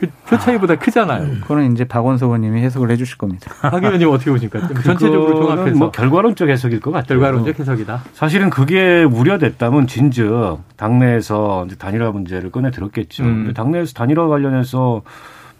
[0.00, 1.40] 그 표 차이보다 크잖아요.
[1.42, 3.52] 그거는 이제 박원석 의원님이 해석을 해주실 겁니다.
[3.68, 4.66] 박 의원님 어떻게 보십니까?
[4.82, 7.18] 전체적으로 종합해서 뭐 결과론적 해석일 것 같아요.
[7.18, 8.02] 결과론적 해석이다.
[8.12, 13.24] 사실은 그게 우려됐다면 진즉 당내에서 단일화 문제를 꺼내 들었겠죠.
[13.24, 13.52] 음.
[13.54, 15.02] 당내에서 단일화 관련해서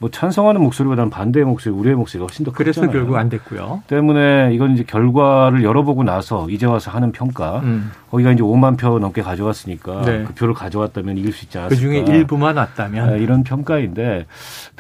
[0.01, 3.83] 뭐 찬성하는 목소리보다는 반대의 목소리, 우려의 목소리가 훨씬 더 그래서 잖아요 결국 안 됐고요.
[3.87, 7.61] 때문에 이건 이제 결과를 열어보고 나서 이제 와서 하는 평가.
[7.61, 7.93] 음.
[8.11, 10.25] 거기가 이제 5만 표 넘게 가져왔으니까 네.
[10.27, 11.77] 그 표를 가져왔다면 이길 수 있지 않았을까.
[11.77, 14.25] 그 중에 일부만 왔다면 네, 이런 평가인데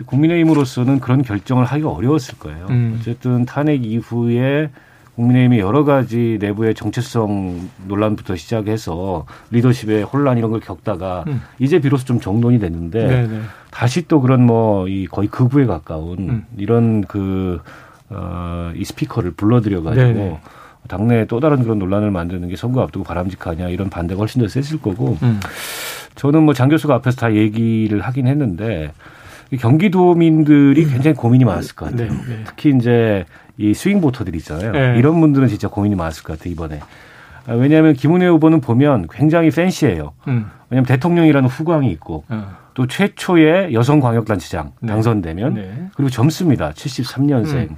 [0.06, 2.66] 국민의힘으로서는 그런 결정을 하기가 어려웠을 거예요.
[2.70, 2.96] 음.
[2.98, 4.70] 어쨌든 탄핵 이후에
[5.20, 11.42] 국민의힘이 여러 가지 내부의 정체성 논란부터 시작해서 리더십의 혼란 이런 걸 겪다가 음.
[11.58, 13.40] 이제 비로소 좀 정돈이 됐는데 네네.
[13.70, 16.44] 다시 또 그런 뭐 이 거의 극우에 가까운 음.
[16.56, 17.60] 이런 그,
[18.08, 20.38] 어, 이 스피커를 불러들여 가지고
[20.88, 24.80] 당내에 또 다른 그런 논란을 만드는 게 선거 앞두고 바람직하냐 이런 반대가 훨씬 더 셌을
[24.80, 25.38] 거고 음.
[26.14, 28.92] 저는 뭐 장 교수가 앞에서 다 얘기를 하긴 했는데
[29.58, 32.08] 경기도민들이 굉장히 고민이 많았을 것 같아요.
[32.08, 32.44] 네, 네.
[32.44, 33.24] 특히 이제
[33.56, 34.72] 이 스윙 보터들 있잖아요.
[34.72, 34.98] 네.
[34.98, 36.80] 이런 분들은 진짜 고민이 많았을 것 같아요, 이번에.
[37.46, 40.12] 아, 왜냐하면 김은혜 후보는 보면 굉장히 팬시해요.
[40.28, 40.50] 음.
[40.68, 42.56] 왜냐하면 대통령이라는 후광이 있고 어.
[42.74, 44.88] 또 최초의 여성 광역단체장 네.
[44.92, 45.88] 당선되면 네.
[45.94, 46.70] 그리고 젊습니다.
[46.70, 47.54] 73년생.
[47.70, 47.76] 음.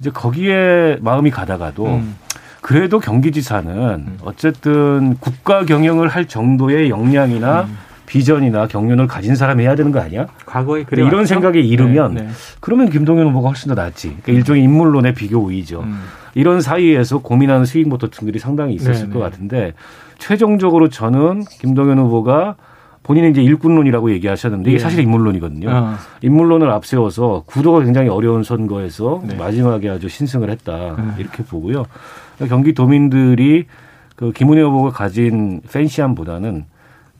[0.00, 2.16] 이제 거기에 마음이 가다가도 음.
[2.60, 4.18] 그래도 경기지사는 음.
[4.22, 7.78] 어쨌든 국가 경영을 할 정도의 역량이나 음.
[8.10, 10.26] 비전이나 경륜을 가진 사람이 해야 되는 거 아니야?
[10.44, 12.28] 과거에 그래 이런 생각에 이르면 네, 네.
[12.58, 14.08] 그러면 김동연 후보가 훨씬 더 낫지.
[14.08, 15.82] 그러니까 일종의 인물론의 비교 우위죠.
[15.82, 16.00] 음.
[16.34, 19.24] 이런 사이에서 고민하는 스윙 보터층들이 상당히 있었을 네, 것 네.
[19.24, 19.74] 같은데
[20.18, 22.56] 최종적으로 저는 김동연 후보가
[23.04, 24.82] 본인은 이제 일꾼론이라고 얘기하셨는데 이게 예.
[24.82, 25.70] 사실 인물론이거든요.
[25.70, 25.94] 어.
[26.22, 29.36] 인물론을 앞세워서 구도가 굉장히 어려운 선거에서 네.
[29.36, 31.14] 마지막에 아주 신승을 했다 음.
[31.16, 31.84] 이렇게 보고요.
[32.48, 33.66] 경기도민들이
[34.16, 36.64] 그 김은혜 후보가 가진 팬시함보다는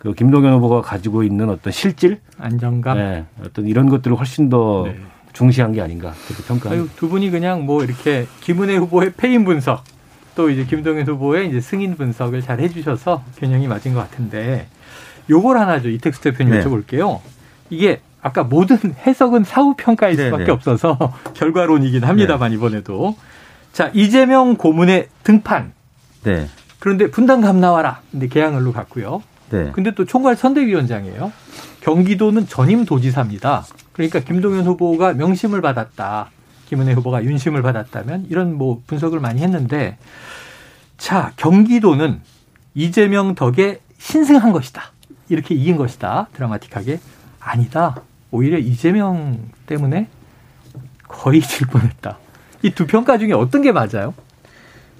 [0.00, 4.98] 그 김동연 후보가 가지고 있는 어떤 실질, 안정감, 네, 어떤 이런 것들을 훨씬 더 네.
[5.34, 6.94] 중시한 게 아닌가 그렇게 평가합니다.
[6.96, 9.84] 두 분이 그냥 뭐 이렇게 김은혜 후보의 패인 분석,
[10.34, 14.68] 또 이제 김동연 후보의 이제 승인 분석을 잘 해주셔서 균형이 맞은 것 같은데
[15.28, 16.64] 요걸 하나 죠 이택수 대표님 네.
[16.64, 17.20] 여쭤볼게요.
[17.68, 20.50] 이게 아까 모든 해석은 사후 평가일 네, 수밖에 네.
[20.50, 20.96] 없어서
[21.34, 22.56] 결과론이긴 합니다만 네.
[22.56, 23.16] 이번에도
[23.74, 25.74] 자 이재명 고문의 등판.
[26.24, 26.46] 네.
[26.78, 28.00] 그런데 분당감 나와라.
[28.10, 29.22] 근데 개항을로 갔고요.
[29.50, 29.70] 네.
[29.72, 31.32] 근데 또 총괄 선대위원장이에요.
[31.80, 33.64] 경기도는 전임 도지사입니다.
[33.92, 36.30] 그러니까 김동연 후보가 명심을 받았다.
[36.66, 39.98] 김은혜 후보가 윤심을 받았다면 이런 뭐 분석을 많이 했는데
[40.98, 42.20] 자, 경기도는
[42.74, 44.82] 이재명 덕에 신승한 것이다.
[45.28, 46.28] 이렇게 이긴 것이다.
[46.32, 47.00] 드라마틱하게.
[47.40, 47.96] 아니다.
[48.30, 50.08] 오히려 이재명 때문에
[51.08, 52.18] 거의 질 뻔했다.
[52.62, 54.14] 이 두 평가 중에 어떤 게 맞아요?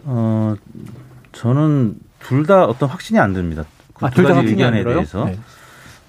[0.05, 0.55] 어,
[1.33, 3.65] 저는 둘 다 어떤 확신이 안 듭니다.
[4.01, 5.27] 그 아, 둘다 의견에 대해서.
[5.27, 5.39] 네.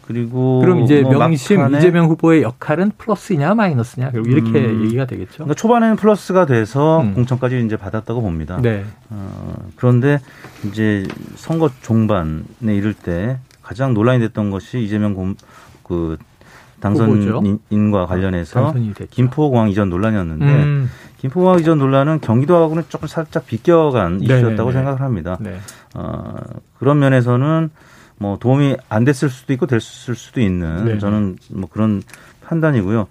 [0.08, 5.36] 그리고 그럼 이제 뭐 명심 이재명 후보의 역할은 플러스냐 마이너스냐 결국 이렇게 음, 얘기가 되겠죠.
[5.36, 7.14] 그러니까 초반에는 플러스가 돼서 음.
[7.14, 8.60] 공천까지 이제 받았다고 봅니다.
[8.62, 8.84] 네.
[9.10, 10.20] 어, 그런데
[10.68, 12.44] 이제 선거 종반에
[12.76, 15.36] 이를 때 가장 논란이 됐던 것이 이재명 공,
[15.84, 16.18] 그
[16.82, 18.74] 당선인과 관련해서
[19.12, 20.90] 김포공항 이전 논란이었는데 음.
[21.22, 24.80] 김포공항 이전 논란은 경기도하고는 조금 살짝 비껴간 네, 이슈였다고 네, 네.
[24.80, 25.38] 생각을 합니다.
[25.40, 25.60] 네.
[25.94, 26.34] 어,
[26.80, 27.70] 그런 면에서는
[28.18, 30.98] 뭐 도움이 안 됐을 수도 있고 됐을 수도 있는 네.
[30.98, 32.02] 저는 뭐 그런
[32.42, 33.06] 판단이고요.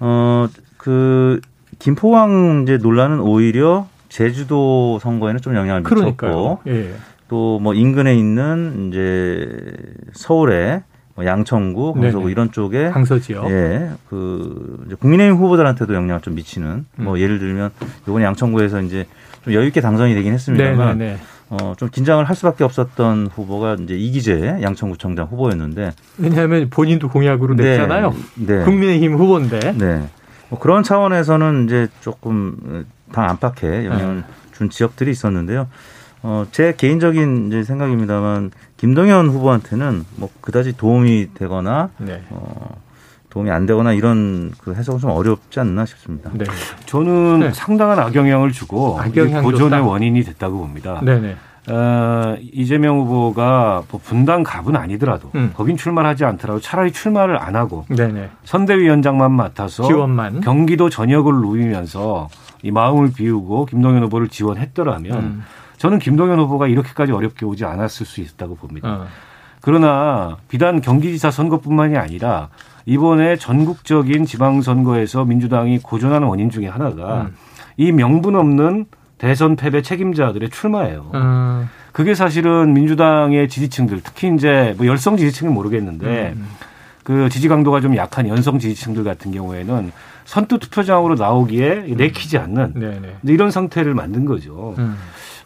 [0.00, 1.40] 어, 그
[1.78, 6.94] 김포항 이제 논란은 오히려 제주도 선거에는 좀 영향을 미쳤고 예.
[7.28, 9.48] 또뭐 인근에 있는 이제
[10.12, 12.32] 서울에 뭐 양천구, 강서구 네네.
[12.32, 17.04] 이런 쪽에 강서 지역, 예, 그 이제 국민의힘 후보들한테도 영향을 좀 미치는 음.
[17.04, 17.70] 뭐 예를 들면
[18.06, 19.06] 요번에 양천구에서 이제
[19.42, 21.18] 좀 여유 있게 당선이 되긴 했습니다만 네네네.
[21.50, 27.70] 어, 좀 긴장을 할 수밖에 없었던 후보가 이제 이기재 양천구청장 후보였는데 왜냐하면 본인도 공약으로 네.
[27.70, 28.14] 냈잖아요.
[28.34, 28.64] 네.
[28.64, 29.72] 국민의힘 후보인데.
[29.72, 30.08] 네.
[30.50, 34.22] 뭐 그런 차원에서는 이제 조금 당 안팎에 영향을 네.
[34.52, 35.68] 준 지역들이 있었는데요.
[36.22, 42.22] 어, 제 개인적인 이제 생각입니다만 김동연 후보한테는 뭐 그다지 도움이 되거나 네.
[42.30, 42.76] 어,
[43.30, 46.30] 도움이 안 되거나 이런 그 해석은 좀 어렵지 않나 싶습니다.
[46.34, 46.44] 네.
[46.86, 47.52] 저는 네.
[47.52, 51.00] 상당한 악영향을 주고 악영향 고전의 원인이 됐다고 봅니다.
[51.04, 51.36] 네네.
[51.70, 55.52] 어, 이재명 후보가 뭐 분당 갑은 아니더라도 음.
[55.54, 58.30] 거긴 출마하지 않더라도 차라리 출마를 안 하고 네네.
[58.44, 60.40] 선대위원장만 맡아서 지원만.
[60.40, 62.28] 경기도 전역을 누비면서
[62.62, 65.44] 이 마음을 비우고 김동연 후보를 지원했더라면 음.
[65.78, 68.88] 저는 김동연 후보가 이렇게까지 어렵게 오지 않았을 수 있다고 봅니다.
[68.88, 69.06] 어.
[69.60, 72.48] 그러나 비단 경기지사 선거뿐만이 아니라
[72.86, 77.36] 이번에 전국적인 지방선거에서 민주당이 고전하는 원인 중에 하나가 음.
[77.76, 78.86] 이 명분 없는
[79.18, 81.10] 대선 패배 책임자들의 출마예요.
[81.14, 81.68] 음.
[81.92, 86.46] 그게 사실은 민주당의 지지층들, 특히 이제 뭐 열성 지지층은 모르겠는데 음.
[87.02, 89.90] 그 지지 강도가 좀 약한 연성 지지층들 같은 경우에는
[90.24, 93.00] 선두 투표장으로 나오기에 내키지 않는 네네.
[93.00, 93.16] 네.
[93.24, 94.74] 이런 상태를 만든 거죠.
[94.78, 94.96] 음.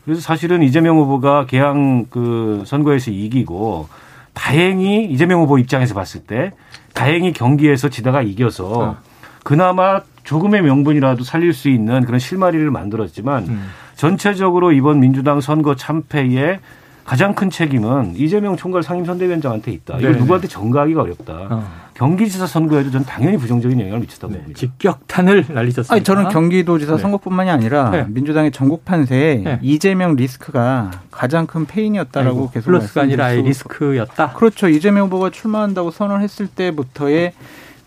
[0.04, 3.88] 그래서 사실은 이재명 후보가 개항 그 선거에서 이기고
[4.34, 6.52] 다행히 이재명 후보 입장에서 봤을 때
[6.94, 8.96] 다행히 경기에서 지다가 이겨서 어.
[9.44, 13.68] 그나마 조금의 명분이라도 살릴 수 있는 그런 실마리를 만들었지만 음.
[13.96, 16.60] 전체적으로 이번 민주당 선거 참패에
[17.04, 19.98] 가장 큰 책임은 이재명 총괄 상임선대위원장한테 있다.
[19.98, 20.18] 이걸 네.
[20.18, 21.32] 누구한테 전가하기가 어렵다.
[21.50, 21.82] 어.
[21.94, 24.38] 경기지사 선거에도 저는 당연히 부정적인 영향을 미쳤다고 네.
[24.38, 24.58] 봅니다.
[24.58, 25.94] 직격탄을 날리셨습니다.
[25.94, 27.02] 아니, 저는 경기도지사 네.
[27.02, 28.06] 선거뿐만이 아니라 네.
[28.08, 29.58] 민주당의 전국 판세에 네.
[29.62, 34.32] 이재명 리스크가 가장 큰 페인이었다라고 아이고, 계속 플러스가 아니라 리스크였다.
[34.32, 34.68] 그렇죠.
[34.68, 37.32] 이재명 후보가 출마한다고 선언했을 때부터의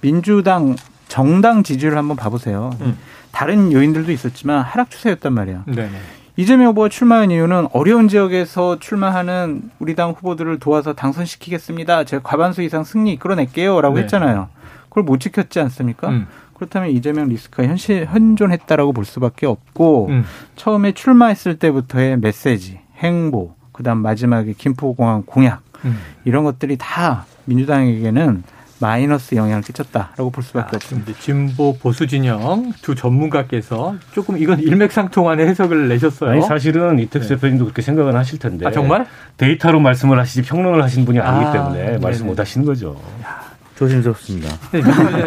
[0.02, 0.76] 민주당
[1.08, 2.72] 정당 지지율을 한번 봐보세요.
[2.82, 2.98] 음.
[3.32, 5.64] 다른 요인들도 있었지만 하락 추세였단 말이에요.
[5.68, 5.90] 네
[6.38, 12.04] 이재명 후보가 출마한 이유는 어려운 지역에서 출마하는 우리 당 후보들을 도와서 당선시키겠습니다.
[12.04, 14.02] 제가 과반수 이상 승리 이끌어낼게요라고 네.
[14.02, 14.50] 했잖아요.
[14.90, 16.10] 그걸 못 지켰지 않습니까?
[16.10, 16.28] 음.
[16.54, 20.24] 그렇다면 이재명 리스크가 현실 현존했다라고 볼 수밖에 없고 음.
[20.56, 25.98] 처음에 출마했을 때부터의 메시지 행보, 그다음 마지막에 김포공항 공약 음.
[26.24, 28.44] 이런 것들이 다 민주당에게는
[28.80, 31.14] 마이너스 영향을 끼쳤다라고 볼 수밖에 아, 없습니다.
[31.20, 36.32] 진보 보수 진영 두 전문가께서 조금 이건 일맥상통하는 해석을 내셨어요.
[36.32, 37.36] 아니 사실은 이택수 네.
[37.36, 38.66] 대표님도 그렇게 생각은 하실 텐데.
[38.66, 39.08] 아, 정말?
[39.38, 41.98] 데이터로 말씀을 하시지 평론을 하시는 분이 아니기 아, 때문에 네네.
[42.00, 43.00] 말씀 못 하시는 거죠.
[43.24, 43.56] 야.
[43.78, 44.50] 조심스럽습니다.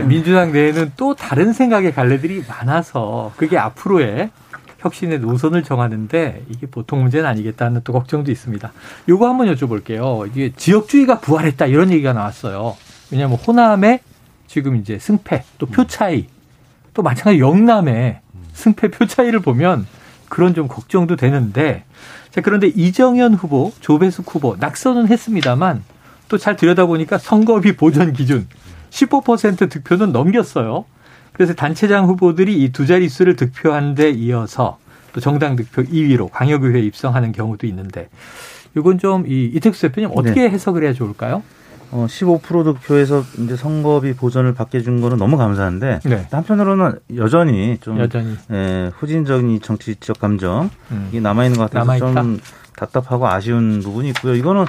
[0.08, 4.30] 민주당 내에는 또 다른 생각의 갈래들이 많아서 그게 앞으로의
[4.78, 8.72] 혁신의 노선을 정하는데 이게 보통 문제는 아니겠다는 또 걱정도 있습니다.
[9.08, 10.26] 요거 한번 여쭤볼게요.
[10.28, 12.76] 이게 지역주의가 부활했다 이런 얘기가 나왔어요.
[13.10, 14.00] 왜냐하면 호남의
[14.46, 16.26] 지금 이제 승패 또 표 차이
[16.94, 18.20] 또 마찬가지 영남의
[18.54, 19.86] 승패 표 차이를 보면
[20.28, 21.84] 그런 좀 걱정도 되는데
[22.30, 25.82] 자 그런데 이정현 후보 조배숙 후보 낙선은 했습니다만
[26.28, 28.46] 또 잘 들여다보니까 선거비 보전 기준
[28.90, 30.84] 15% 득표는 넘겼어요.
[31.32, 34.78] 그래서 단체장 후보들이 이 두 자릿수를 득표한 데 이어서
[35.12, 38.08] 또 정당 득표 2위로 광역의회에 입성하는 경우도 있는데
[38.76, 40.50] 이건 좀 이 이택수 대표님 어떻게 네.
[40.50, 41.42] 해석을 해야 좋을까요?
[41.90, 46.26] 어, 15% 득표에서 이제 선거비 보전을 받게 준 거는 너무 감사한데 네.
[46.30, 48.36] 한편으로는 여전히 좀 여전히.
[48.52, 51.10] 예, 후진적인 정치적 감정이 음.
[51.22, 52.22] 남아 있는 것 같아서 남아있다?
[52.22, 52.38] 좀
[52.76, 54.34] 답답하고 아쉬운 부분이 있고요.
[54.34, 54.66] 이거는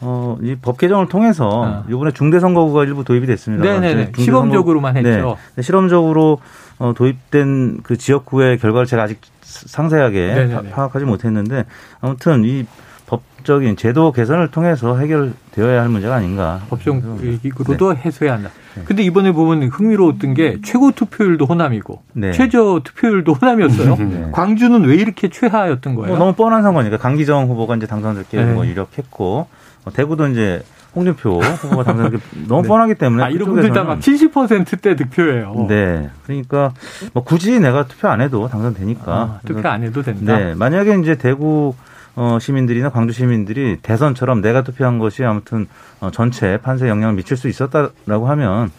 [0.00, 1.84] 어, 이 법 개정을 통해서 어.
[1.88, 3.62] 이번에 중대선거구가 일부 도입이 됐습니다.
[3.80, 5.36] 네네 시범적으로만 했죠.
[5.56, 5.62] 네.
[5.62, 6.38] 실험적으로
[6.78, 10.70] 어, 도입된 그 지역구의 결과를 제가 아직 상세하게 네네네.
[10.70, 11.64] 파악하지 못했는데
[12.00, 12.66] 아무튼 이
[13.06, 16.62] 법적인 제도 개선을 통해서 해결되어야 할 문제가 아닌가.
[16.70, 18.00] 법적으로도 네.
[18.04, 18.50] 해소해야 한다.
[18.74, 18.82] 네.
[18.84, 22.32] 근데 이번에 보면 흥미로웠던 게 최고 투표율도 호남이고 네.
[22.32, 23.96] 최저 투표율도 호남이었어요.
[24.00, 24.28] 네.
[24.32, 26.08] 광주는 왜 이렇게 최하였던 거예요?
[26.08, 28.52] 뭐 너무 뻔한 상관이니까 강기정 후보가 이제 당선됐게 네.
[28.52, 29.46] 뭐 유력했고
[29.84, 30.62] 뭐 대구도 이제
[30.96, 32.68] 홍준표 후보가 당선된 게 너무 네.
[32.68, 35.66] 뻔하기 때문에 아, 이런 분들 다막 70%대 득표예요.
[35.68, 36.08] 네.
[36.24, 36.72] 그러니까
[37.12, 40.38] 뭐 굳이 내가 투표 안 해도 당선되니까 아, 투표 안 해도 된다.
[40.38, 40.54] 네.
[40.54, 41.74] 만약에 이제 대구
[42.16, 45.66] 어, 시민들이나 광주 시민들이 대선처럼 내가 투표한 것이 아무튼
[46.00, 48.70] 어, 전체 판세 영향을 미칠 수 있었다라고 하면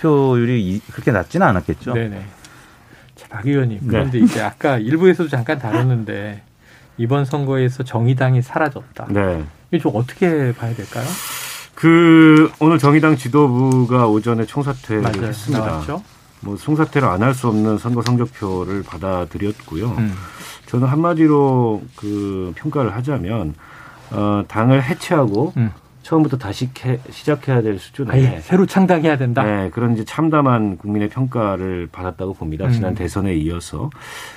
[0.00, 1.94] 투표율이 그렇게 낮지는 않았겠죠.
[1.94, 2.24] 네네.
[3.14, 3.78] 자, 박 의원님.
[3.82, 3.86] 네.
[3.88, 4.24] 그런데 네.
[4.24, 6.42] 이제 아까 일부에서도 잠깐 다뤘는데
[6.98, 9.06] 이번 선거에서 정의당이 사라졌다.
[9.10, 9.44] 네.
[9.70, 11.06] 이게 좀 어떻게 봐야 될까요?
[11.74, 15.26] 그 오늘 정의당 지도부가 오전에 총사퇴를 맞아요.
[15.26, 15.66] 했습니다.
[15.66, 16.02] 나왔죠?
[16.42, 19.86] 뭐 총사퇴를 안 할 수 없는 선거 성적표를 받아들였고요.
[19.86, 20.12] 음.
[20.66, 23.54] 저는 한마디로 그 평가를 하자면
[24.10, 25.70] 어, 당을 해체하고 음.
[26.02, 29.44] 처음부터 다시 캐, 시작해야 될 수준에 아예 새로 창당해야 된다.
[29.44, 32.66] 네, 그런 이제 참담한 국민의 평가를 받았다고 봅니다.
[32.66, 32.72] 음.
[32.72, 33.88] 지난 대선에 이어서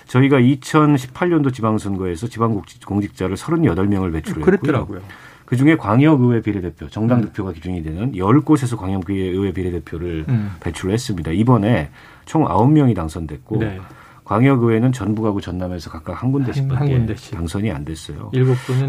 [0.07, 4.45] 저희가 2018년도 지방선거에서 지방공직자를 38명을 배출했고요.
[4.45, 5.01] 그랬더라고요.
[5.45, 7.53] 그 중에 광역의회 비례대표, 정당 득표가 음.
[7.53, 10.51] 기준이 되는 10곳에서 광역의회 비례대표를 음.
[10.59, 11.31] 배출을 했습니다.
[11.31, 11.89] 이번에
[12.25, 13.79] 총 9명이 당선됐고 네.
[14.23, 17.35] 광역의회는 전북하고 전남에서 각각 한 군데씩밖에 한, 군데씩.
[17.35, 18.31] 당선이 안 됐어요.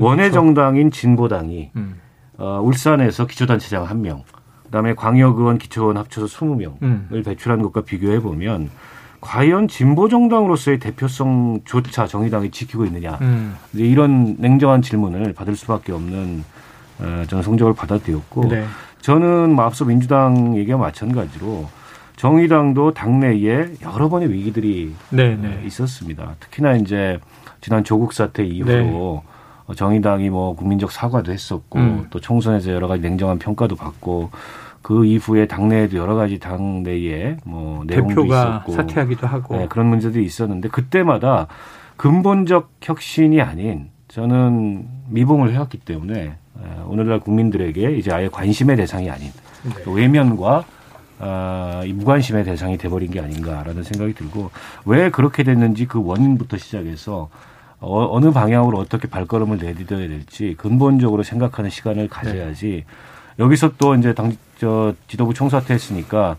[0.01, 2.01] 원외 정당인 진보당이 음.
[2.39, 4.23] 어, 울산에서 기초단체장 한 명,
[4.65, 7.23] 그다음에 광역의원 기초원 합쳐서 20명을 음.
[7.25, 8.71] 배출한 것과 비교해 보면
[9.27, 13.57] 과연 진보 정당으로서의 대표성조차 정의당이 지키고 있느냐 음.
[13.75, 16.45] 이런 냉정한 질문을 받을 수밖에 없는
[17.01, 18.65] 어, 저는 성적을 받아들였고 네.
[19.01, 21.69] 저는 뭐 앞서 민주당 얘기와 마찬가지로
[22.17, 25.61] 정의당도 당내에 여러 번의 위기들이 네, 네.
[25.67, 26.37] 있었습니다.
[26.39, 27.19] 특히나 이제
[27.61, 29.23] 지난 조국 사태 이후로
[29.69, 29.75] 네.
[29.75, 32.07] 정의당이 뭐 국민적 사과도 했었고 음.
[32.11, 34.31] 또 총선에서 여러 가지 냉정한 평가도 받고
[34.87, 40.69] 그 이후에 당내에도 여러 가지 당내에 뭐 내용도 있었고 사퇴하기도 하고 네, 그런 문제들이 있었는데
[40.69, 41.49] 그때마다
[41.97, 46.37] 근본적 혁신이 아닌 저는 미봉을 해왔기 때문에
[46.87, 49.33] 오늘날 국민들에게 이제 아예 관심의 대상이 아닌
[49.65, 49.93] 네.
[49.93, 50.65] 외면과
[51.19, 54.53] 아, 이 무관심의 대상이 돼버린 게 아닌가라는 생각이 들고
[54.85, 57.29] 왜 그렇게 됐는지 그 원인부터 시작해서
[57.81, 63.16] 어, 어느 방향으로 어떻게 발걸음을 내딛어야 될지 근본적으로 생각하는 시간을 가져야지 네.
[63.39, 66.37] 여기서 또 이제 당, 저 지도부 총사퇴했으니까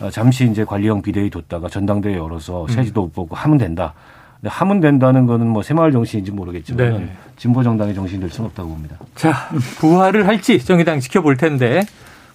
[0.00, 2.84] 어, 잠시 이제 관리형 비대위 뒀다가 전당대회 열어서 새 음.
[2.84, 3.94] 지도부 보고 하면 된다.
[4.40, 7.12] 근데 하면 된다는 거는 뭐 새마을 정신인지 모르겠지만 네.
[7.36, 8.96] 진보 정당의 정신이 될 수는 없다고 봅니다.
[9.16, 11.84] 자, 부활을 할지 정의당 지켜볼 텐데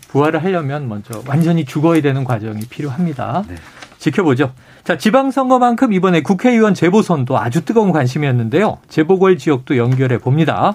[0.09, 3.45] 부활을 하려면 먼저 완전히 죽어야 되는 과정이 필요합니다.
[3.47, 3.55] 네.
[3.97, 4.51] 지켜보죠.
[4.83, 8.79] 자, 지방선거만큼 이번에 국회의원 재보선도 아주 뜨거운 관심이었는데요.
[8.89, 10.73] 재보궐 지역도 연결해 봅니다.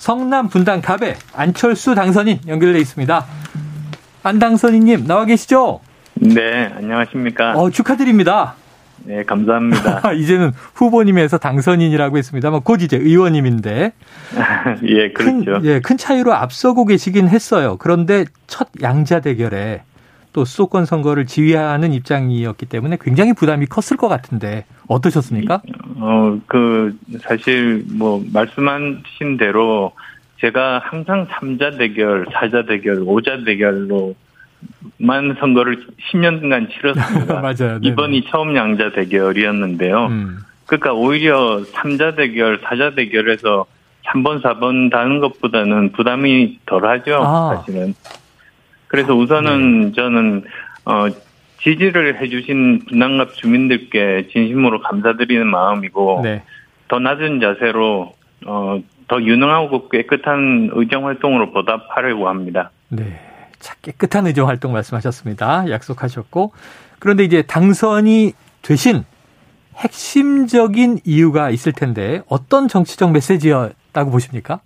[0.00, 3.26] 성남 분당 갑에 안철수 당선인 연결돼 있습니다.
[4.22, 5.80] 안 당선인님 나와 계시죠?
[6.14, 7.52] 네, 안녕하십니까.
[7.52, 8.54] 어, 축하드립니다.
[9.04, 10.12] 네, 감사합니다.
[10.16, 13.92] 이제는 후보님에서 당선인이라고 했습니다만 곧 이제 의원님인데.
[14.84, 15.44] 예, 그렇죠.
[15.44, 17.76] 큰, 예, 큰 차이로 앞서고 계시긴 했어요.
[17.78, 19.82] 그런데 첫 양자 대결에
[20.32, 25.62] 또 수도권 선거를 지휘하는 입장이었기 때문에 굉장히 부담이 컸을 것 같은데 어떠셨습니까?
[25.96, 29.92] 어, 그, 사실, 뭐, 말씀하신 대로,
[30.40, 34.14] 제가 항상 3자 대결, 4자 대결, 5자 대결로
[34.98, 37.40] 만 선거를 10년간 치렀습니다.
[37.40, 37.78] 맞아요.
[37.80, 37.88] 네네.
[37.88, 40.06] 이번이 처음 양자 대결이었는데요.
[40.06, 40.38] 음.
[40.66, 43.66] 그러니까 오히려 3자 대결, 4자 대결에서
[44.06, 47.56] 3번, 4번 다는 것보다는 부담이 덜 하죠, 아.
[47.56, 47.94] 사실은.
[48.90, 49.92] 그래서 우선은 네.
[49.92, 50.44] 저는,
[50.84, 51.06] 어,
[51.62, 56.42] 지지를 해주신 분당갑 주민들께 진심으로 감사드리는 마음이고, 네.
[56.88, 58.12] 더 낮은 자세로,
[58.46, 62.72] 어, 더 유능하고 깨끗한 의정 활동으로 보답하려고 합니다.
[62.88, 63.20] 네.
[63.60, 65.70] 자, 깨끗한 의정 활동 말씀하셨습니다.
[65.70, 66.52] 약속하셨고.
[66.98, 69.04] 그런데 이제 당선이 되신
[69.76, 74.60] 핵심적인 이유가 있을 텐데 어떤 정치적 메시지였다고 보십니까?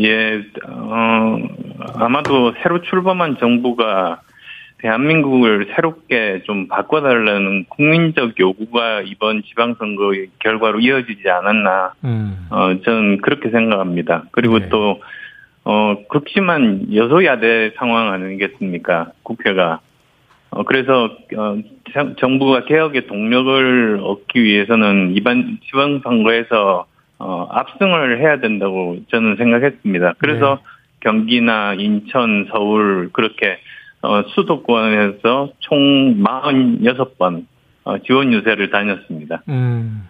[0.00, 1.38] 예, 어,
[1.94, 4.20] 아마도 새로 출범한 정부가
[4.78, 12.46] 대한민국을 새롭게 좀 바꿔달라는 국민적 요구가 이번 지방선거 결과로 이어지지 않았나, 음.
[12.50, 14.24] 어, 저는 그렇게 생각합니다.
[14.32, 14.68] 그리고 네.
[14.68, 15.00] 또,
[15.64, 19.12] 어, 극심한 여소야대 상황 아니겠습니까?
[19.22, 19.80] 국회가.
[20.50, 21.58] 어, 그래서, 어,
[22.18, 26.86] 정부가 개혁의 동력을 얻기 위해서는 이번 지방선거에서,
[27.18, 30.14] 어, 압승을 해야 된다고 저는 생각했습니다.
[30.18, 30.62] 그래서 네.
[31.00, 33.58] 경기나 인천, 서울, 그렇게
[34.02, 37.46] 어, 수도권에서 총 46번
[37.84, 39.42] 어, 지원 유세를 다녔습니다.
[39.48, 40.08] 음.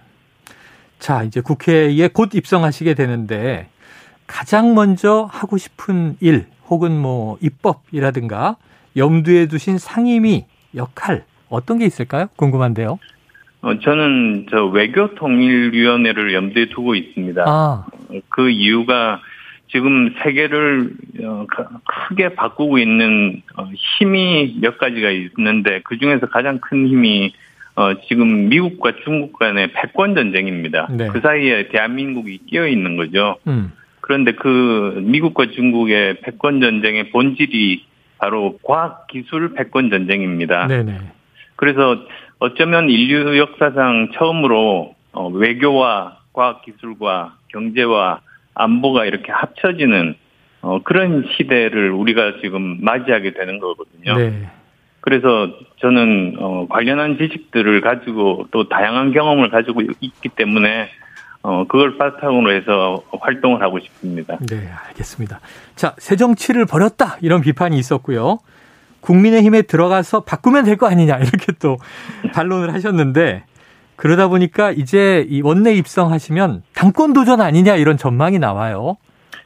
[0.98, 3.68] 자, 이제 국회에 곧 입성하시게 되는데
[4.26, 8.56] 가장 먼저 하고 싶은 일 혹은 뭐 입법이라든가
[8.96, 12.26] 염두에 두신 상임위 역할 어떤 게 있을까요?
[12.36, 12.98] 궁금한데요.
[13.66, 17.44] 어, 저는 저 외교 통일위원회를 염두에 두고 있습니다.
[17.48, 17.84] 아.
[18.28, 19.20] 그 이유가
[19.72, 20.92] 지금 세계를
[21.24, 21.46] 어,
[21.84, 27.32] 크게 바꾸고 있는 어, 힘이 몇 가지가 있는데 그 중에서 가장 큰 힘이
[27.74, 30.86] 어, 지금 미국과 중국 간의 패권 전쟁입니다.
[30.92, 31.08] 네.
[31.08, 33.36] 그 사이에 대한민국이 끼어 있는 거죠.
[33.48, 33.72] 음.
[34.00, 37.84] 그런데 그 미국과 중국의 패권 전쟁의 본질이
[38.18, 40.68] 바로 과학 기술 패권 전쟁입니다.
[40.68, 41.00] 네네.
[41.56, 41.98] 그래서
[42.38, 44.94] 어쩌면 인류 역사상 처음으로
[45.32, 48.20] 외교와 과학 기술과 경제와
[48.54, 50.14] 안보가 이렇게 합쳐지는
[50.62, 54.16] 어, 그런 시대를 우리가 지금 맞이하게 되는 거거든요.
[54.16, 54.50] 네.
[55.00, 60.88] 그래서 저는 어, 관련한 지식들을 가지고 또 다양한 경험을 가지고 있기 때문에
[61.42, 64.36] 어, 그걸 바탕으로 해서 활동을 하고 싶습니다.
[64.50, 65.38] 네, 알겠습니다.
[65.76, 68.38] 자, 새 정치를 버렸다 이런 비판이 있었고요.
[69.06, 71.78] 국민의힘에 들어가서 바꾸면 될 거 아니냐 이렇게 또
[72.34, 73.44] 반론을 하셨는데
[73.96, 78.96] 그러다 보니까 이제 이 원내 입성하시면 당권 도전 아니냐 이런 전망이 나와요.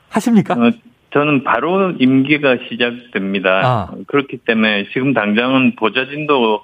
[0.08, 0.54] 하십니까?
[0.54, 0.72] 어,
[1.12, 3.60] 저는 바로 임기가 시작됩니다.
[3.64, 3.90] 아.
[4.08, 6.62] 그렇기 때문에 지금 당장은 보좌진도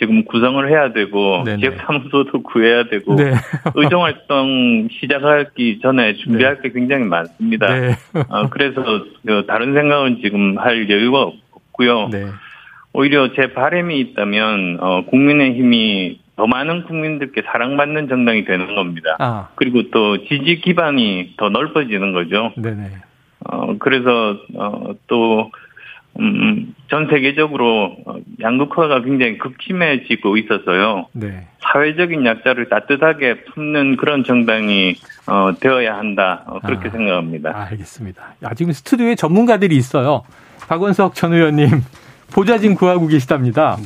[0.00, 1.58] 지금 구성을 해야 되고 네네.
[1.58, 3.32] 지역 사무소도 구해야 되고 네.
[3.74, 6.62] 의정 활동 시작하기 전에 준비할 네.
[6.62, 7.66] 게 굉장히 많습니다.
[7.74, 7.96] 네.
[8.28, 8.82] 어, 그래서
[9.26, 11.47] 그 다른 생각은 지금 할 여유가 없고
[11.86, 12.08] 요.
[12.08, 12.26] 네.
[12.92, 19.16] 오히려 제 바람이 있다면 어, 국민의힘이 더 많은 국민들께 사랑받는 정당이 되는 겁니다.
[19.18, 19.48] 아.
[19.56, 22.52] 그리고 또 지지 기반이 더 넓어지는 거죠.
[22.56, 22.90] 네네.
[23.50, 25.50] 어, 그래서, 어, 또,
[26.20, 27.96] 음, 전 세계적으로
[28.40, 31.06] 양극화가 굉장히 극심해지고 있어서요.
[31.12, 31.46] 네.
[31.60, 34.94] 사회적인 약자를 따뜻하게 품는 그런 정당이
[35.26, 36.44] 어, 되어야 한다.
[36.46, 37.66] 어, 그렇게 아, 생각합니다.
[37.70, 38.34] 알겠습니다.
[38.42, 40.22] 아, 지금 스튜디오에 전문가들이 있어요.
[40.68, 41.82] 박원석 전 의원님
[42.30, 43.78] 보좌진 구하고 계시답니다.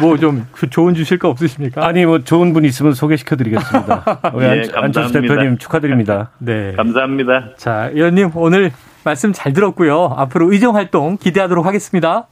[0.00, 1.84] 뭐 좀 좋은 주실 거 없으십니까?
[1.86, 4.20] 아니 뭐 좋은 분 있으면 소개시켜 드리겠습니다.
[4.32, 6.30] 우리 예, 안철수 대표님 축하드립니다.
[6.38, 7.50] 네, 감사합니다.
[7.58, 8.72] 자, 의원님 오늘
[9.04, 10.14] 말씀 잘 들었고요.
[10.16, 12.26] 앞으로 의정 활동 기대하도록 하겠습니다.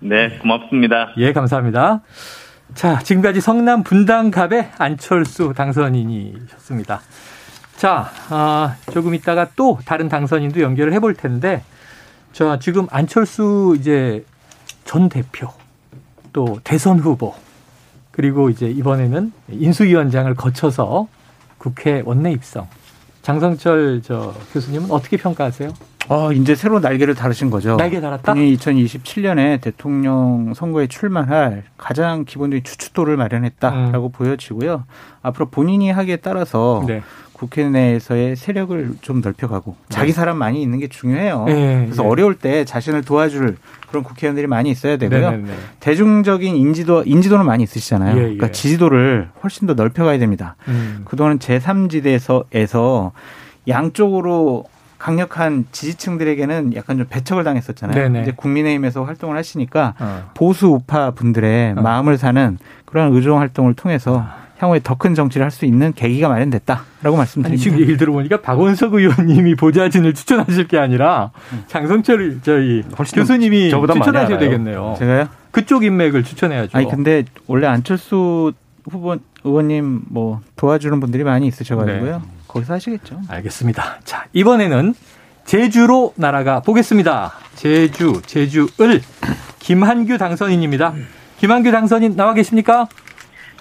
[0.00, 1.12] 네, 고맙습니다.
[1.18, 2.00] 예, 감사합니다.
[2.74, 7.00] 자, 지금까지 성남 분당갑의 안철수 당선인이셨습니다.
[7.76, 11.62] 자, 아, 조금 있다가 또 다른 당선인도 연결을 해볼 텐데,
[12.34, 14.24] 자, 지금 안철수 이제
[14.84, 15.48] 전 대표,
[16.32, 17.32] 또 대선 후보,
[18.10, 21.06] 그리고 이제 이번에는 인수위원장을 거쳐서
[21.58, 22.66] 국회 원내 입성.
[23.22, 25.72] 장성철 저 교수님은 어떻게 평가하세요?
[26.08, 27.76] 어, 이제 새로운 날개를 달으신 거죠.
[27.76, 28.34] 날개 달았다?
[28.34, 34.12] 본인이 2027년에 대통령 선거에 출마할 가장 기본적인 추추도를 마련했다라고 음.
[34.12, 34.84] 보여지고요.
[35.22, 37.00] 앞으로 본인이 하기에 따라서 네.
[37.34, 39.86] 국회 내에서의 세력을 좀 넓혀가고 네.
[39.88, 41.44] 자기 사람 많이 있는 게 중요해요.
[41.46, 42.08] 네, 그래서 네.
[42.08, 43.56] 어려울 때 자신을 도와줄
[43.88, 45.30] 그런 국회의원들이 많이 있어야 되고요.
[45.32, 45.52] 네, 네, 네.
[45.80, 48.14] 대중적인 인지도 인지도는 많이 있으시잖아요.
[48.14, 50.56] 그러니까 지지도를 훨씬 더 넓혀가야 됩니다.
[50.68, 51.02] 음.
[51.04, 53.10] 그동안 제3지대에서
[53.68, 54.64] 양쪽으로
[54.98, 57.94] 강력한 지지층들에게는 약간 좀 배척을 당했었잖아요.
[57.94, 58.22] 네네.
[58.22, 60.30] 이제 국민의힘에서 활동을 하시니까 어.
[60.34, 61.82] 보수 우파 분들의 어.
[61.82, 62.56] 마음을 사는
[62.86, 64.43] 그런 의정 활동을 통해서 아.
[64.64, 67.48] 향후에 더 큰 정치를 할 수 있는 계기가 마련됐다라고 말씀드립니다.
[67.50, 71.30] 아니, 지금 얘기를 들어보니까 박원석 의원님이 보좌진을 추천하실 게 아니라
[71.68, 72.82] 장성철 저희
[73.14, 74.96] 교수님이 추천하셔야 되겠네요.
[74.98, 75.28] 제가요?
[75.50, 76.76] 그쪽 인맥을 추천해야죠.
[76.76, 78.52] 아니 근데 원래 안철수
[78.90, 82.16] 후보 의원님 뭐 도와주는 분들이 많이 있으셔가지고요.
[82.18, 82.22] 네.
[82.48, 83.20] 거기서 하시겠죠.
[83.28, 83.98] 알겠습니다.
[84.04, 84.94] 자 이번에는
[85.44, 87.32] 제주로 날아가 보겠습니다.
[87.54, 89.02] 제주 제주을
[89.58, 90.94] 김한규 당선인입니다.
[91.38, 92.88] 김한규 당선인 나와 계십니까?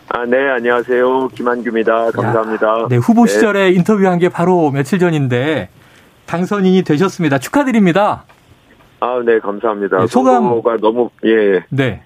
[0.09, 1.29] 아, 네, 안녕하세요.
[1.29, 2.11] 김한규입니다.
[2.11, 2.67] 감사합니다.
[2.81, 3.31] 야, 네, 후보 네.
[3.31, 5.69] 시절에 인터뷰한 게 바로 며칠 전인데
[6.25, 7.39] 당선인이 되셨습니다.
[7.39, 8.25] 축하드립니다.
[8.99, 9.99] 아, 네, 감사합니다.
[9.99, 11.63] 네, 소감 선거가 너무 예.
[11.69, 12.03] 네.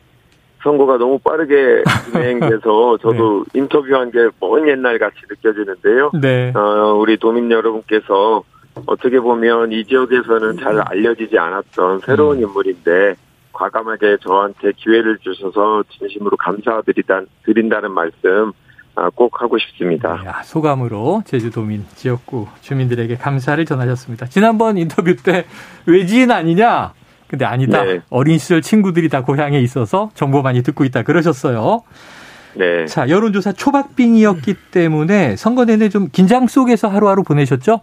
[0.63, 3.59] 선거가 너무 빠르게 진행돼서 저도 네.
[3.59, 6.11] 인터뷰한 게 먼 옛날 같이 느껴지는데요.
[6.21, 6.51] 네.
[6.55, 8.43] 어, 우리 도민 여러분께서
[8.85, 12.43] 어떻게 보면 이 지역에서는 잘 알려지지 않았던 새로운 음.
[12.43, 13.15] 인물인데
[13.57, 18.53] 과감하게 저한테 기회를 주셔서 진심으로 감사드린다는 말씀
[18.95, 20.23] 아, 꼭 하고 싶습니다.
[20.25, 24.27] 야, 소감으로 제주도민 지역구 주민들에게 감사를 전하셨습니다.
[24.27, 25.45] 지난번 인터뷰 때
[25.85, 26.93] 외지인 아니냐?
[27.27, 27.83] 근데 아니다.
[27.83, 28.01] 네.
[28.09, 31.83] 어린 시절 친구들이 다 고향에 있어서 정보 많이 듣고 있다 그러셨어요.
[32.55, 32.85] 네.
[32.85, 37.81] 자, 여론조사 초박빙이었기 때문에 선거 내내 좀 긴장 속에서 하루하루 보내셨죠?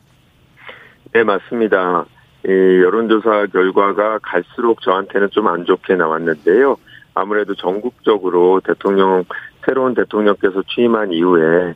[1.12, 2.07] 네, 맞습니다.
[2.47, 6.76] 이 여론조사 결과가 갈수록 저한테는 좀 안 좋게 나왔는데요.
[7.14, 9.24] 아무래도 전국적으로 대통령
[9.64, 11.74] 새로운 대통령께서 취임한 이후에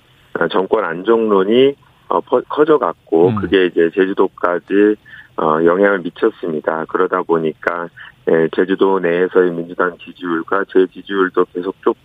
[0.51, 1.75] 정권 안정론이
[2.09, 3.37] 어, 커져갔고 음.
[3.37, 4.97] 그게 이제 제주도까지
[5.37, 6.85] 어, 영향을 미쳤습니다.
[6.89, 7.89] 그러다 보니까
[8.31, 11.97] 예, 제주도 내에서의 민주당 지지율과 제 지지율도 계속 좁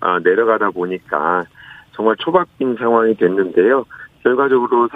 [0.00, 1.44] 아, 내려가다 보니까
[1.92, 3.86] 정말 초박빙 상황이 됐는데요.
[4.22, 4.88] 결과적으로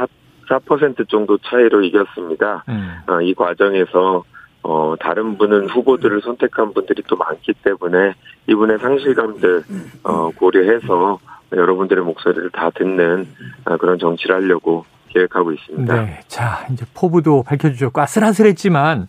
[0.49, 2.65] 4% 정도 차이로 이겼습니다.
[2.69, 2.91] 음.
[3.07, 4.25] 어, 이 과정에서
[4.63, 8.15] 어, 다른 분은 후보들을 선택한 분들이 또 많기 때문에
[8.49, 9.63] 이분의 상실감들
[10.05, 11.19] 어, 고려해서
[11.53, 13.27] 여러분들의 목소리를 다 듣는
[13.67, 16.03] 어, 그런 정치를 하려고 계획하고 있습니다.
[16.05, 16.21] 네.
[16.29, 19.09] 자, 이제 포부도 밝혀주셨고 아슬아슬했지만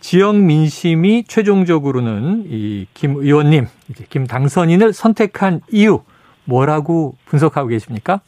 [0.00, 6.02] 지역 민심이 최종적으로는 이 김 의원님, 이제 김 당선인을 선택한 이유
[6.44, 8.20] 뭐라고 분석하고 계십니까?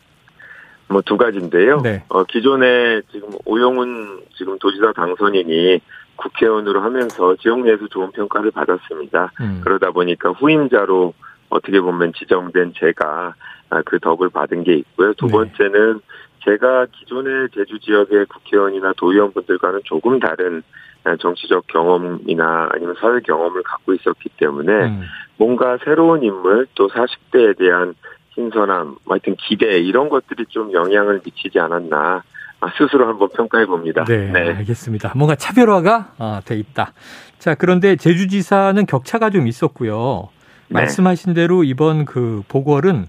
[0.88, 1.80] 뭐 두 가지인데요.
[1.82, 2.04] 네.
[2.08, 5.80] 어, 기존에 지금 오영훈 지금 도지사 당선인이
[6.16, 9.32] 국회의원으로 하면서 지역 내에서 좋은 평가를 받았습니다.
[9.40, 9.60] 음.
[9.62, 11.12] 그러다 보니까 후임자로
[11.50, 13.34] 어떻게 보면 지정된 제가
[13.68, 15.12] 아, 그 덕을 받은 게 있고요.
[15.14, 15.32] 두 네.
[15.32, 16.00] 번째는
[16.44, 20.62] 제가 기존의 제주 지역의 국회의원이나 도의원분들과는 조금 다른
[21.04, 25.02] 아, 정치적 경험이나 아니면 사회 경험을 갖고 있었기 때문에 음.
[25.36, 27.94] 뭔가 새로운 인물 또 40대에 대한
[28.36, 32.22] 신선함, 뭐 하여튼 기대 이런 것들이 좀 영향을 미치지 않았나
[32.60, 34.04] 아, 스스로 한번 평가해 봅니다.
[34.04, 35.12] 네, 네, 알겠습니다.
[35.16, 36.92] 뭔가 차별화가 아, 돼 있다.
[37.38, 40.28] 자, 그런데 제주지사는 격차가 좀 있었고요.
[40.68, 40.74] 네.
[40.80, 43.06] 말씀하신 대로 이번 그 보궐은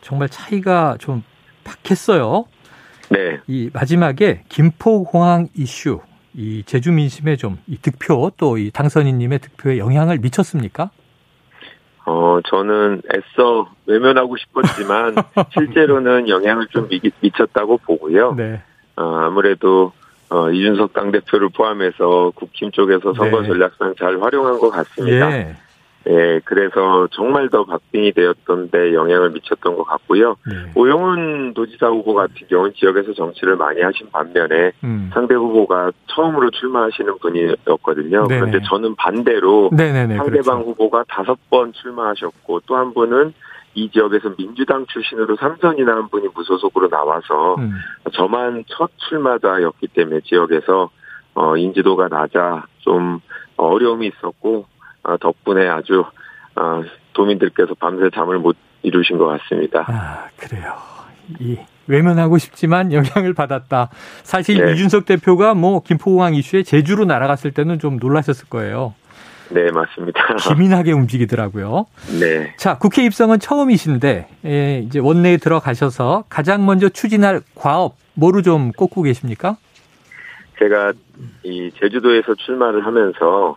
[0.00, 1.22] 정말 차이가 좀
[1.64, 2.44] 박했어요.
[3.10, 3.40] 네.
[3.46, 6.00] 이 마지막에 김포공항 이슈,
[6.34, 10.90] 이 제주 민심에 좀이 득표 또 이 당선인님의 득표에 영향을 미쳤습니까?
[12.06, 15.16] 어, 저는 애써 외면하고 싶었지만
[15.52, 17.00] 실제로는 영향을 좀 미,
[17.32, 18.34] 쳤다고 보고요.
[18.34, 18.62] 네.
[18.94, 19.92] 어, 아무래도
[20.30, 23.48] 어, 이준석 당대표를 포함해서 국힘 쪽에서 선거 네.
[23.48, 25.36] 전략상 잘 활용한 것 같습니다.
[25.36, 25.56] 예.
[26.08, 30.36] 예, 그래서 정말 더 박빙이 되었던데 영향을 미쳤던 것 같고요.
[30.46, 30.70] 네.
[30.76, 35.10] 오영훈 도지사 후보 같은 경우는 지역에서 정치를 많이 하신 반면에 음.
[35.12, 38.28] 상대 후보가 처음으로 출마하시는 분이었거든요.
[38.28, 38.40] 네네.
[38.40, 40.70] 그런데 저는 반대로 네네네, 상대방 그렇죠.
[40.70, 43.32] 후보가 다섯 번 출마하셨고 또 한 분은
[43.74, 47.72] 이 지역에서 민주당 출신으로 삼선이나 한 분이 무소속으로 나와서 음.
[48.12, 50.90] 저만 첫 출마자였기 때문에 지역에서
[51.34, 53.20] 어, 인지도가 낮아 좀
[53.56, 54.75] 어려움이 있었고 어,
[55.20, 56.04] 덕분에 아주
[56.56, 56.82] 어,
[57.12, 59.84] 도민들께서 밤새 잠을 못 이루신 것 같습니다.
[59.88, 60.74] 아, 그래요.
[61.40, 63.90] 이 외면하고 싶지만 영향을 받았다.
[64.22, 64.72] 사실 네.
[64.72, 68.94] 이준석 대표가 뭐 김포공항 이슈에 제주로 날아갔을 때는 좀 놀라셨을 거예요.
[69.50, 70.34] 네, 맞습니다.
[70.42, 71.86] 기민하게 움직이더라고요.
[72.20, 72.54] 네.
[72.56, 79.02] 자, 국회 입성은 처음이신데, 예, 이제 원내에 들어가셔서 가장 먼저 추진할 과업, 뭐로 좀 꼽고
[79.02, 79.56] 계십니까?
[80.58, 80.92] 제가
[81.44, 83.56] 이 제주도에서 출마를 하면서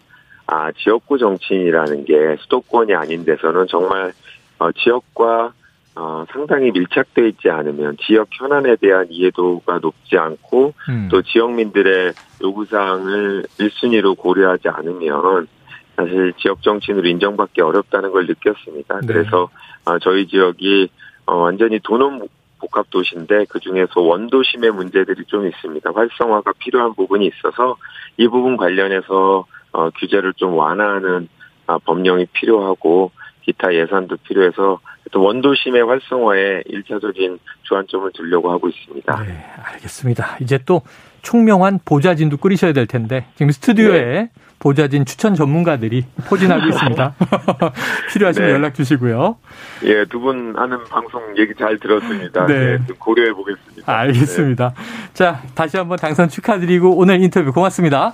[0.52, 4.12] 아, 지역구 정치인이라는 게 수도권이 아닌 데서는 정말
[4.58, 5.54] 어, 지역과
[5.95, 11.08] 어, 상당히 밀착되어 있지 않으면 지역 현안에 대한 이해도가 높지 않고 음.
[11.12, 15.47] 또 지역민들의 요구사항을 1순위로 고려하지 않으면
[15.95, 19.02] 사실 지역 정치인으로 인정받기 어렵다는 걸 느꼈습니다.
[19.02, 19.08] 네.
[19.08, 19.50] 그래서
[19.86, 20.89] 어, 저희 지역이
[21.28, 22.28] 어, 완전히 도농
[22.60, 25.91] 복합 도시인데 그 중에서 원도심의 문제들이 좀 있습니다.
[25.93, 27.78] 활성화가 필요한 부분이 있어서
[28.18, 31.28] 이 부분 관련해서 어, 규제를 좀 완화하는
[31.67, 33.11] 아, 법령이 필요하고
[33.43, 34.80] 기타 예산도 필요해서
[35.11, 39.24] 또 원도심의 활성화에 일차적인 주안점을 두려고 하고 있습니다.
[39.24, 40.38] 네, 알겠습니다.
[40.41, 40.82] 이제 또
[41.24, 44.30] 총명한 보좌진도 꾸리셔야 될 텐데 지금 스튜디오에 네.
[44.59, 47.15] 보좌진 추천 전문가들이 포진하고 있습니다.
[48.13, 48.53] 필요하시면 네.
[48.53, 49.38] 연락 주시고요.
[49.86, 52.45] 예, 두 분 하는 방송 얘기 잘 들었습니다.
[52.45, 52.78] 네.
[52.78, 53.91] 네 고려해 보겠습니다.
[53.91, 54.74] 알겠습니다.
[54.76, 55.13] 네.
[55.13, 58.13] 자, 다시 한번 당선 축하드리고 오늘 인터뷰 고맙습니다.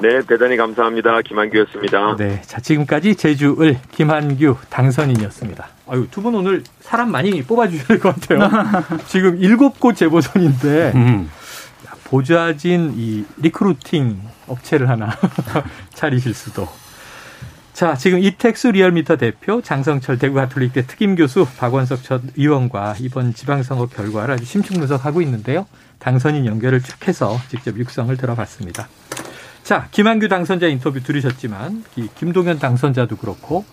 [0.00, 1.22] 네, 대단히 감사합니다.
[1.22, 2.16] 김한규였습니다.
[2.16, 5.68] 네, 자 지금까지 제주을 김한규 당선인이었습니다.
[5.88, 8.48] 아유, 두 분 오늘 사람 많이 뽑아주셔야 될것 같아요.
[9.08, 11.30] 지금 일곱 곳 재보선인데 음.
[12.04, 15.16] 보좌진 이 recruiting 업체를 하나
[15.94, 16.68] 차리실 수도.
[17.72, 23.86] 자, 지금 이택수 리얼미터 대표, 장성철 대구 가톨릭대 특임 교수, 박원석 전 의원과 이번 지방선거
[23.86, 25.66] 결과를 아주 심층 분석하고 있는데요.
[26.00, 28.88] 당선인 연결을 쭉 해서 직접 육성을 들어봤습니다.
[29.68, 33.66] 자, 김한규 당선자 인터뷰 들으셨지만, 이 김동연 당선자도 그렇고,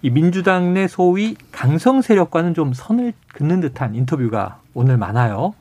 [0.00, 5.52] 이 민주당 내 소위 강성 세력과는 좀 선을 긋는 듯한 인터뷰가 오늘 많아요.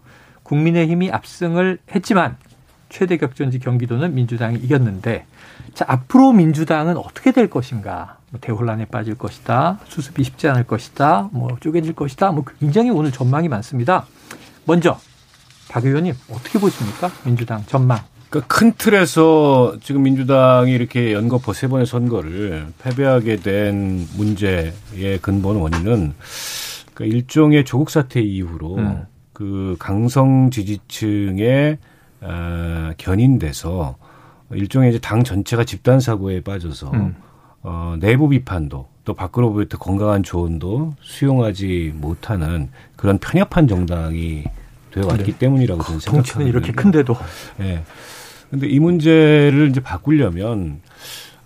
[0.44, 2.38] 국민의힘이 압승을 했지만
[2.88, 5.26] 최대 격전지 경기도는 민주당이 이겼는데
[5.74, 8.20] 자 앞으로 민주당은 어떻게 될 것인가?
[8.30, 13.50] 뭐 대혼란에 빠질 것이다, 수습이 쉽지 않을 것이다, 뭐 쪼개질 것이다, 뭐 굉장히 오늘 전망이
[13.50, 14.06] 많습니다.
[14.64, 14.98] 먼저
[15.68, 17.12] 박 의원님 어떻게 보십니까?
[17.26, 18.13] 민주당 전망.
[18.34, 24.74] 그러니까 큰 틀에서 지금 민주당이 이렇게 연거푸 세 번의 선거를 패배하게 된 문제의
[25.22, 26.14] 근본 원인은
[26.96, 29.06] 그러니까 일종의 조국 사태 이후로 음.
[29.34, 31.78] 그 강성 지지층의
[32.22, 33.98] 어, 견인돼서
[34.52, 37.16] 일종의 이제 당 전체가 집단 사고에 빠져서 음.
[37.62, 44.46] 어, 내부 비판도 또 밖으로부터 건강한 조언도 수용하지 못하는 그런 편협한 정당이
[44.90, 45.38] 되어 왔기 네.
[45.38, 46.34] 때문이라고 저는 생각합니다.
[46.34, 47.16] 정치는 이렇게 큰데도.
[47.60, 47.64] 예.
[47.64, 47.84] 네.
[48.54, 50.80] 근데 이 문제를 이제 바꾸려면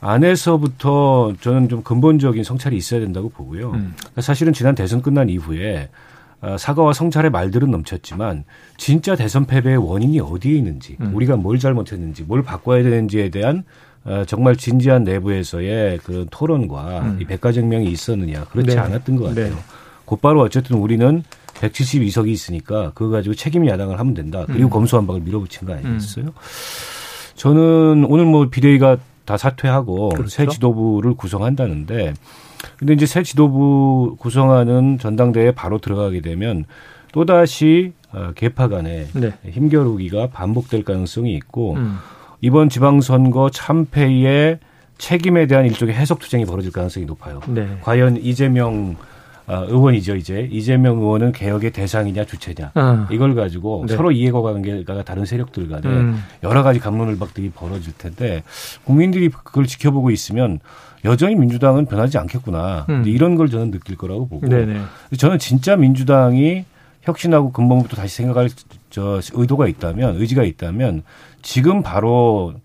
[0.01, 3.71] 안에서부터 저는 좀 근본적인 성찰이 있어야 된다고 보고요.
[3.71, 3.95] 음.
[4.19, 5.87] 사실은 지난 대선 끝난 이후에
[6.41, 8.43] 어, 사과와 성찰의 말들은 넘쳤지만
[8.75, 11.15] 진짜 대선 패배의 원인이 어디에 있는지 음.
[11.15, 13.63] 우리가 뭘 잘못했는지 뭘 바꿔야 되는지에 대한
[14.03, 17.19] 어, 정말 진지한 내부에서의 그런 토론과 음.
[17.21, 18.81] 이 백가쟁명이 있었느냐 그렇지 네.
[18.81, 19.55] 않았던 것 같아요.
[19.55, 19.55] 네.
[20.03, 24.43] 곧바로 어쨌든 우리는 172석이 있으니까 그거 가지고 책임 야당을 하면 된다.
[24.45, 24.69] 그리고 음.
[24.71, 26.33] 검수한방을 밀어붙인 거 아니겠어요?
[27.37, 27.39] 음.
[27.39, 30.29] 저는 오늘 뭐 비대위가 다 사퇴하고 그렇죠?
[30.29, 32.13] 새 지도부를 구성한다는데
[32.77, 36.65] 근데 이제 새 지도부 구성하는 전당대회에 바로 들어가게 되면
[37.11, 39.33] 또다시 어, 개파 간의 네.
[39.49, 41.97] 힘겨루기가 반복될 가능성이 있고 음.
[42.41, 44.59] 이번 지방선거 참패의
[44.97, 47.41] 책임에 대한 일종의 해석 투쟁이 벌어질 가능성이 높아요.
[47.47, 47.77] 네.
[47.81, 49.16] 과연 이재명 어,
[49.47, 53.07] 의원이죠 이제 이재명 의원은 개혁의 대상이냐 주체냐 어.
[53.09, 53.95] 이걸 가지고 네.
[53.95, 56.21] 서로 이해관계가 다른 세력들 간에 음.
[56.43, 58.43] 여러 가지 감론을박들이 벌어질 텐데
[58.83, 60.59] 국민들이 그걸 지켜보고 있으면
[61.05, 62.85] 여전히 민주당은 변하지 않겠구나.
[62.89, 63.03] 음.
[63.05, 64.81] 이런 걸 저는 느낄 거라고 보고 네네.
[65.17, 66.65] 저는 진짜 민주당이
[67.03, 68.49] 혁신하고 근본부터 다시 생각할
[68.89, 71.03] 저 의도가 있다면 의지가 있다면
[71.41, 72.55] 지금 바로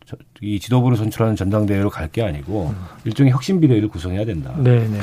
[0.40, 2.84] 이 지도부를 선출하는 전당대회로 갈 게 아니고 음.
[3.04, 4.52] 일종의 혁신 비대위를 구성해야 된다.
[4.56, 4.98] 네네.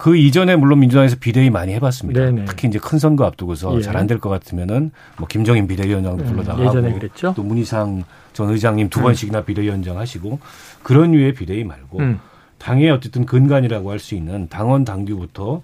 [0.00, 2.18] 그 이전에 물론 민주당에서 비대위 많이 해봤습니다.
[2.24, 2.44] 네네.
[2.46, 3.82] 특히 이제 큰 선거 앞두고서 예.
[3.82, 7.34] 잘안 될 것 같으면은 뭐 김정인 비대위원장도 음, 불러다가 하고 그랬죠?
[7.36, 9.02] 또 문희상 전 의장님 두 음.
[9.04, 10.38] 번씩이나 비대위원장 하시고
[10.82, 12.18] 그런 류의 비대위 말고 음.
[12.56, 15.60] 당의 어쨌든 근간이라고 할 수 있는 당원 당규부터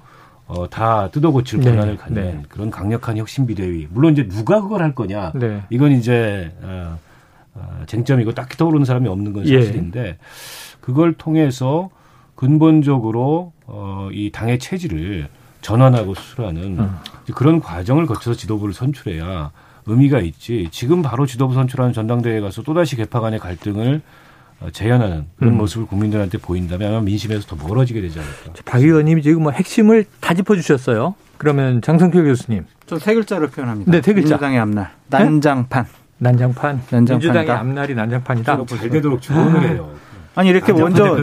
[0.48, 1.70] 어, 다 뜯어고칠 네.
[1.70, 2.42] 권한을 갖는 네.
[2.50, 3.88] 그런 강력한 혁신 비대위.
[3.90, 5.32] 물론 이제 누가 그걸 할 거냐.
[5.34, 5.62] 네.
[5.70, 6.98] 이건 이제 어,
[7.54, 9.62] 어, 쟁점이고 딱히 떠오르는 사람이 없는 건 예.
[9.62, 10.16] 사실인데 예.
[10.82, 11.88] 그걸 통해서
[12.36, 15.28] 근본적으로 어, 이 당의 체질을
[15.62, 16.96] 전환하고 수술하는 음.
[17.34, 19.50] 그런 과정을 거쳐서 지도부를 선출해야
[19.86, 20.68] 의미가 있지.
[20.70, 24.02] 지금 바로 지도부 선출하는 전당대회에 가서 또다시 개파 간의 갈등을
[24.60, 25.58] 어, 재현하는 그런 음.
[25.58, 28.62] 모습을 국민들한테 보인다면 아마 민심에서 더 멀어지게 되지 않을까.
[28.64, 31.14] 박 의원님이 지금 뭐 핵심을 다 짚어주셨어요.
[31.38, 32.64] 그러면 장성표 교수님.
[32.86, 33.90] 저 세 글자로 표현합니다.
[33.90, 34.28] 네, 세 글자.
[34.28, 34.90] 민주당의 앞날.
[35.10, 35.18] 네?
[35.18, 35.84] 난장판.
[35.84, 35.90] 네?
[36.18, 36.80] 난장판.
[36.90, 37.14] 난장판이다.
[37.14, 38.66] 민주당의 앞날이 난장판이다.
[38.66, 39.90] 잘 되도록 조언을 해요.
[40.36, 41.16] 아니 이렇게 먼저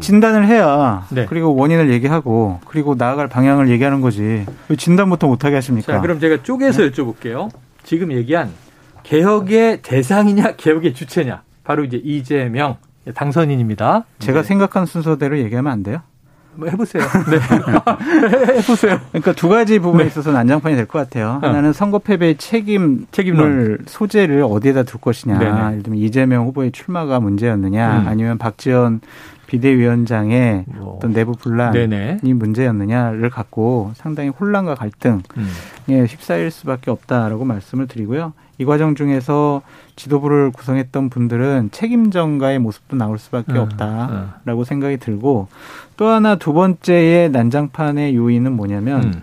[0.00, 1.26] 진단을 해야 네.
[1.26, 5.92] 그리고 원인을 얘기하고 그리고 나아갈 방향을 얘기하는 거지 왜 진단부터 못하게 하십니까?
[5.92, 6.90] 자 그럼 제가 쪼개서 네?
[6.90, 7.50] 여쭤볼게요.
[7.82, 8.50] 지금 얘기한
[9.02, 12.76] 개혁의 대상이냐 개혁의 주체냐 바로 이제 이재명
[13.12, 14.04] 당선인입니다.
[14.20, 14.48] 제가 네.
[14.48, 16.00] 생각한 순서대로 얘기하면 안 돼요?
[16.56, 17.02] 뭐 해보세요.
[17.30, 17.38] 네.
[18.56, 19.00] 해보세요.
[19.10, 20.08] 그러니까 두 가지 부분에 네.
[20.08, 21.40] 있어서 난장판이 될 것 같아요.
[21.42, 21.46] 어.
[21.46, 25.38] 하나는 선거 패배의 책임, 책임을 소재를 어디에다 둘 것이냐.
[25.38, 25.66] 네네.
[25.70, 28.08] 예를 들면 이재명 후보의 출마가 문제였느냐, 음.
[28.08, 29.00] 아니면 박지원
[29.46, 30.96] 비대위원장의 뭐.
[30.96, 32.18] 어떤 내부 분란이 네네.
[32.22, 35.48] 문제였느냐를 갖고 상당히 혼란과 갈등 음.
[35.88, 38.32] 휩싸일 수밖에 없다라고 말씀을 드리고요.
[38.58, 39.62] 이 과정 중에서
[39.96, 44.64] 지도부를 구성했던 분들은 책임전가의 모습도 나올 수밖에 음, 없다라고 음.
[44.64, 45.48] 생각이 들고
[45.96, 49.22] 또 하나 두 번째의 난장판의 요인은 뭐냐면 음.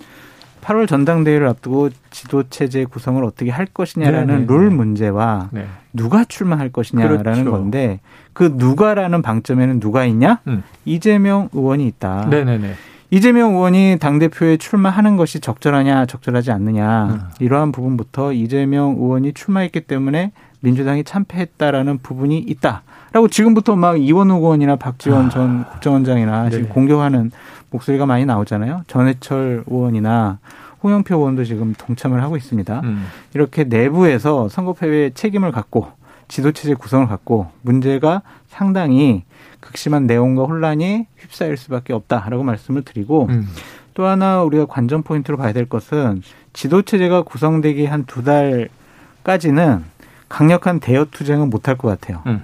[0.63, 4.39] 8월 전당대회를 앞두고 지도 체제 구성을 어떻게 할 것이냐라는 네네.
[4.39, 4.75] 네, 룰 네.
[4.75, 5.67] 문제와 네.
[5.91, 7.51] 누가 출마할 것이냐라는 그렇죠.
[7.51, 7.99] 건데
[8.31, 10.39] 그 누가라는 방점에는 누가 있냐?
[10.47, 10.63] 음.
[10.85, 12.27] 이재명 의원이 있다.
[12.29, 12.57] 네네네.
[12.57, 12.73] 네,
[13.11, 17.21] 이재명 의원이 당대표에 출마하는 것이 적절하냐, 적절하지 않느냐, 음.
[17.39, 22.83] 이러한 부분부터 이재명 의원이 출마했기 때문에 민주당이 참패했다라는 부분이 있다.
[23.11, 25.29] 라고 지금부터 막 이원우 의원이나 박지원 아.
[25.29, 27.31] 전 국정원장이나 지금 공격하는
[27.73, 28.83] 목소리가 많이 나오잖아요.
[28.87, 30.39] 전해철 의원이나
[30.83, 32.81] 홍영표 의원도 지금 동참을 하고 있습니다.
[32.83, 33.07] 음.
[33.33, 35.87] 이렇게 내부에서 선거 패배의 책임을 갖고
[36.27, 39.23] 지도체제 구성을 갖고 문제가 상당히
[39.59, 43.47] 극심한 내용과 혼란이 휩싸일 수밖에 없다라고 말씀을 드리고 음.
[43.93, 46.21] 또 하나 우리가 관전 포인트로 봐야 될 것은
[46.53, 49.83] 지도 체제가 구성되기 한 두 달까지는
[50.29, 52.21] 강력한 대여 투쟁은 못할 것 같아요.
[52.27, 52.43] 음.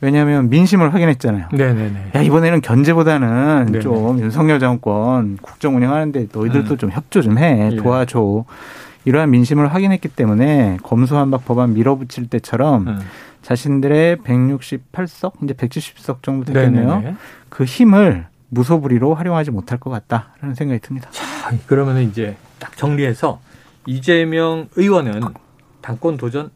[0.00, 1.48] 왜냐하면 민심을 확인했잖아요.
[1.52, 2.10] 네네네.
[2.14, 3.80] 야 이번에는 견제보다는 네네.
[3.80, 6.78] 좀 윤석열 정권 국정 운영하는데 너희들도 음.
[6.78, 7.76] 좀 협조 좀해 예.
[7.76, 8.44] 도와줘.
[9.04, 12.98] 이러한 민심을 확인했기 때문에 검수한박 법안 밀어붙일 때처럼 음.
[13.42, 16.96] 자신들의 168석, 이제 170석 정도 되겠네요.
[16.96, 17.16] 네네네.
[17.48, 21.08] 그 힘을 무소불위로 활용하지 못할 것 같다라는 생각이 듭니다.
[21.12, 21.24] 자,
[21.66, 23.40] 그러면 이제 딱 정리해서
[23.86, 25.22] 이재명 의원은
[25.80, 26.50] 당권 도전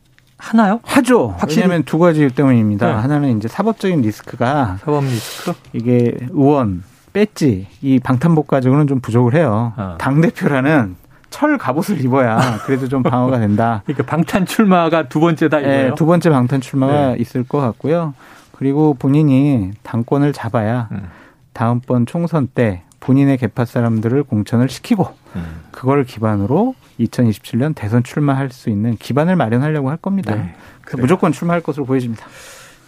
[0.44, 0.80] 하나요?
[0.82, 1.34] 하죠.
[1.38, 1.62] 확실히?
[1.62, 2.86] 왜냐하면 두 가지 때문입니다.
[2.86, 2.92] 네.
[2.92, 6.82] 하나는 이제 사법적인 리스크가 사법 리스크 이게 의원
[7.14, 9.72] 배지 이 방탄복 가지고는 좀 부족을 해요.
[9.76, 9.96] 어.
[9.98, 10.96] 당 대표라는
[11.30, 13.82] 철 갑옷을 입어야 그래도 좀 방어가 된다.
[13.86, 15.88] 그러니까 방탄 출마가 두 번째다 이거예요.
[15.90, 17.16] 네, 두 번째 방탄 출마가 네.
[17.18, 18.14] 있을 것 같고요.
[18.52, 21.08] 그리고 본인이 당권을 잡아야 음.
[21.54, 25.23] 다음번 총선 때 본인의 개파 사람들을 공천을 시키고 음.
[25.70, 30.34] 그걸 기반으로 2027년 대선 출마할 수 있는 기반을 마련하려고 할 겁니다.
[30.34, 30.54] 네,
[30.98, 32.26] 무조건 출마할 것으로 보여집니다.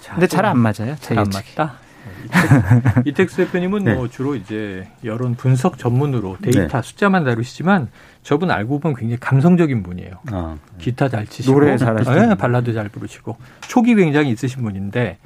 [0.01, 0.97] 자, 근데 잘 안 맞아요.
[1.01, 1.75] 잘 안 맞다.
[3.05, 3.95] 이택수 대표님은 네.
[3.95, 6.83] 뭐 주로 이제 여론 분석 전문으로 데이터 네.
[6.83, 7.89] 숫자만 다루시지만
[8.23, 10.13] 저분 알고 보면 굉장히 감성적인 분이에요.
[10.33, 10.79] 아, 네.
[10.79, 15.19] 기타 잘 치시고 노래 잘하시고 네, 발라드 잘 부르시고 촉이 굉장히 있으신 분인데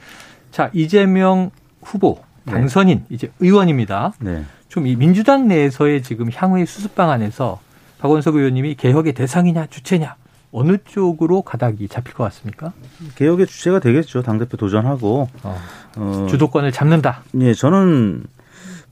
[0.50, 1.50] 자 이재명
[1.82, 2.22] 후보 네.
[2.46, 4.12] 당선인 이제 의원입니다.
[4.20, 4.44] 네.
[4.68, 7.60] 좀이 민주당 내에서의 지금 향후의 수습 방안에서
[7.98, 10.16] 박원석 의원님이 개혁의 대상이냐 주체냐
[10.52, 12.72] 어느 쪽으로 가닥이 잡힐 것 같습니까?
[13.14, 14.22] 개혁의 주체가 되겠죠.
[14.22, 15.28] 당대표 도전하고.
[15.42, 15.58] 어,
[15.96, 17.22] 어, 주도권을 잡는다.
[17.40, 18.24] 예, 저는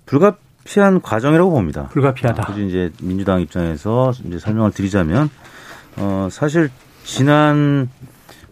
[0.07, 1.89] 불가피한 과정이라고 봅니다.
[1.89, 2.43] 불가피하다.
[2.43, 5.31] 아, 굳이 이제 민주당 입장에서 이제 설명을 드리자면,
[5.97, 6.71] 어, 사실
[7.03, 7.91] 지난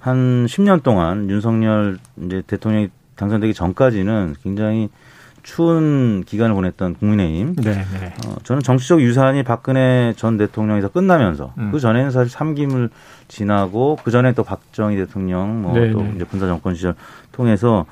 [0.01, 4.89] 한 10년 동안 윤석열 이제 대통령이 당선되기 전까지는 굉장히
[5.47, 7.55] 추운 기간을 보냈던 국민의힘.
[7.57, 8.15] 네, 네.
[8.27, 11.71] 어, 저는 정치적 유산이 박근혜 전 대통령에서 끝나면서 음.
[11.71, 12.91] 그 전에는 사실 3김을
[13.29, 16.13] 지나고 그 전에 또 박정희 대통령 뭐또 네, 네.
[16.17, 16.97] 이제 군사 정권 시절
[17.31, 17.87] 통해서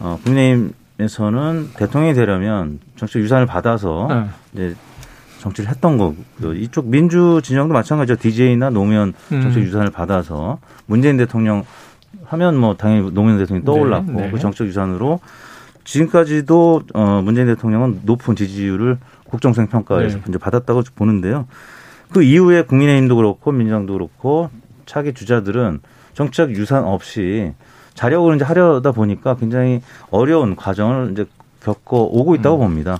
[0.00, 4.24] 어, 국민의힘에서는 대통령이 되려면 정치적 유산을 받아서 네.
[4.52, 4.76] 이제
[5.40, 6.16] 정치를 했던 거고
[6.56, 8.20] 이쪽 민주 진영도 마찬가지죠.
[8.20, 9.40] DJ나 노무현 음.
[9.40, 11.64] 정치적 유산을 받아서 문재인 대통령
[12.24, 14.30] 하면 뭐 당연히 노무현 대통령이 떠올랐고 네, 네.
[14.30, 15.20] 그 정치적 유산으로
[15.84, 20.38] 지금까지도 어 문재인 대통령은 높은 지지율을 국정성 평가에서 네.
[20.38, 21.46] 받았다고 보는데요.
[22.10, 24.50] 그 이후에 국민의힘도 그렇고 민주당도 그렇고
[24.86, 25.80] 차기 주자들은
[26.14, 27.52] 정치적 유산 없이
[27.94, 31.26] 자력을 이제 하려다 보니까 굉장히 어려운 과정을 이제
[31.62, 32.60] 겪어 오고 있다고 음.
[32.60, 32.98] 봅니다.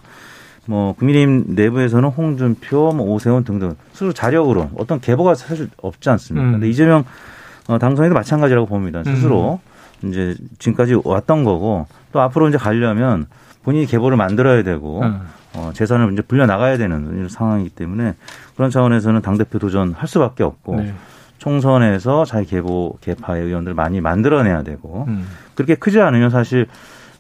[0.67, 6.47] 뭐 국민의힘 내부에서는 홍준표, 뭐 오세훈 등등 스스로 자력으로 어떤 계보가 사실 없지 않습니까?
[6.47, 6.53] 음.
[6.53, 7.05] 근데 이재명
[7.69, 9.05] 어, 당선인도 마찬가지라고 봅니다.
[9.05, 9.61] 스스로
[10.03, 10.09] 음.
[10.09, 13.27] 이제 지금까지 왔던 거고 또 앞으로 이제 가려면
[13.63, 15.21] 본인이 계보를 만들어야 되고 음.
[15.55, 18.15] 어, 재산을 이제 불려 나가야 되는 이런 상황이기 때문에
[18.57, 20.95] 그런 차원에서는 당 대표 도전할 수밖에 없고 네.
[21.39, 25.27] 총선에서 자기 계보 개파의 의원들 많이 만들어내야 되고 음.
[25.55, 26.67] 그렇게 크지 않으면 사실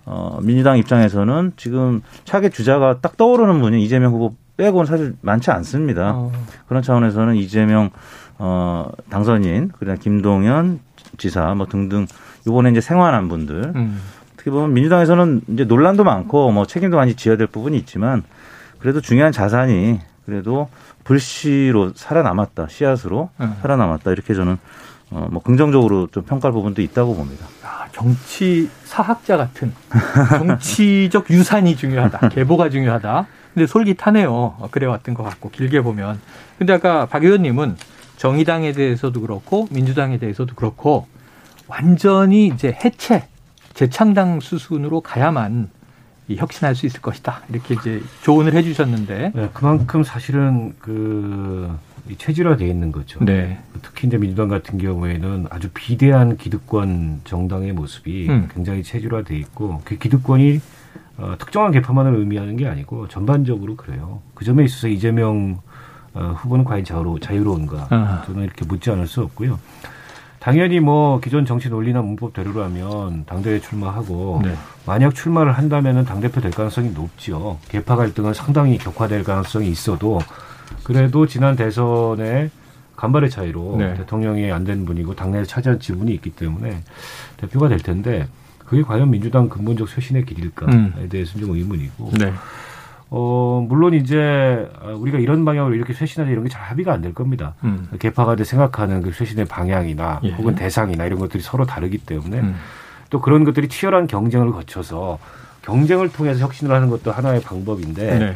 [0.06, 6.12] 어, 민주당 입장에서는 지금 차기 주자가 딱 떠오르는 분이 이재명 후보 빼고는 사실 많지 않습니다.
[6.14, 6.32] 어.
[6.66, 7.90] 그런 차원에서는 이재명
[8.38, 10.80] 어, 당선인 그다음 김동연
[11.16, 12.06] 지사 뭐 등등
[12.46, 14.00] 이번에 이제 생활한 분들 음.
[14.34, 18.22] 어떻게 보면 민주당에서는 이제 논란도 많고 뭐 책임도 많이 지어야 될 부분이 있지만
[18.78, 20.68] 그래도 중요한 자산이 그래도
[21.04, 23.56] 불씨로 살아남았다 씨앗으로 음.
[23.60, 24.58] 살아남았다 이렇게 저는
[25.10, 27.46] 어, 뭐 긍정적으로 좀 평가할 부분도 있다고 봅니다.
[27.64, 29.72] 아, 정치 사학자 같은
[30.36, 32.28] 정치적 유산이 중요하다.
[32.28, 33.26] 계보가 중요하다.
[33.54, 34.30] 근데 솔깃하네요.
[34.30, 36.20] 어, 그래 왔던 것 같고 길게 보면.
[36.58, 37.76] 근데 아까 박 의원님은
[38.18, 41.06] 정의당에 대해서도 그렇고 민주당에 대해서도 그렇고
[41.68, 43.28] 완전히 이제 해체
[43.74, 45.70] 재창당 수순으로 가야만
[46.28, 47.42] 혁신할 수 있을 것이다.
[47.48, 49.32] 이렇게 이제 조언을 해주셨는데.
[49.34, 51.70] 네, 그만큼 사실은 그
[52.18, 53.24] 체질화되어 있는 거죠.
[53.24, 53.58] 네.
[53.82, 58.48] 특히 이제 민주당 같은 경우에는 아주 비대한 기득권 정당의 모습이 음.
[58.52, 60.60] 굉장히 체질화돼 있고 그 기득권이
[61.18, 64.20] 어, 특정한 개파만을 의미하는 게 아니고 전반적으로 그래요.
[64.34, 65.60] 그 점에 있어서 이재명
[66.14, 68.22] 어, 후보는 과연 자유로, 자유로운가 아.
[68.26, 69.58] 저는 이렇게 묻지 않을 수 없고요.
[70.40, 74.54] 당연히 뭐 기존 정치 논리나 문법대로라면 당대회 출마하고 네.
[74.86, 77.58] 만약 출마를 한다면은 당 대표 될 가능성이 높지요.
[77.68, 80.20] 개파 갈등은 상당히 격화될 가능성이 있어도
[80.84, 82.50] 그래도 지난 대선에
[82.96, 83.94] 간발의 차이로 네.
[83.94, 86.82] 대통령이 안 된 분이고 당내에 차지한 지분이 있기 때문에
[87.36, 88.28] 대표가 될 텐데
[88.64, 91.08] 그게 과연 민주당 근본적 쇄신의 길일까에 음.
[91.10, 92.32] 대해서는 좀 의문이고 네.
[93.10, 97.54] 어, 물론 이제 우리가 이런 방향으로 이렇게 쇄신하자 이런 게 잘 합의가 안 될 겁니다.
[97.64, 97.88] 음.
[97.98, 100.30] 개파가 돼 생각하는 그 쇄신의 방향이나 예.
[100.32, 102.54] 혹은 대상이나 이런 것들이 서로 다르기 때문에 음.
[103.10, 105.18] 또 그런 것들이 치열한 경쟁을 거쳐서
[105.62, 108.34] 경쟁을 통해서 혁신을 하는 것도 하나의 방법인데 네.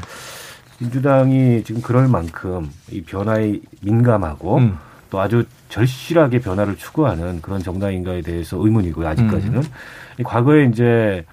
[0.79, 4.79] 민주당이 지금 그럴 만큼 이 변화에 민감하고 음.
[5.11, 9.07] 또 아주 절실하게 변화를 추구하는 그런 정당인가에 대해서 의문이고요.
[9.09, 10.23] 아직까지는 음.
[10.25, 11.25] 과거에 이제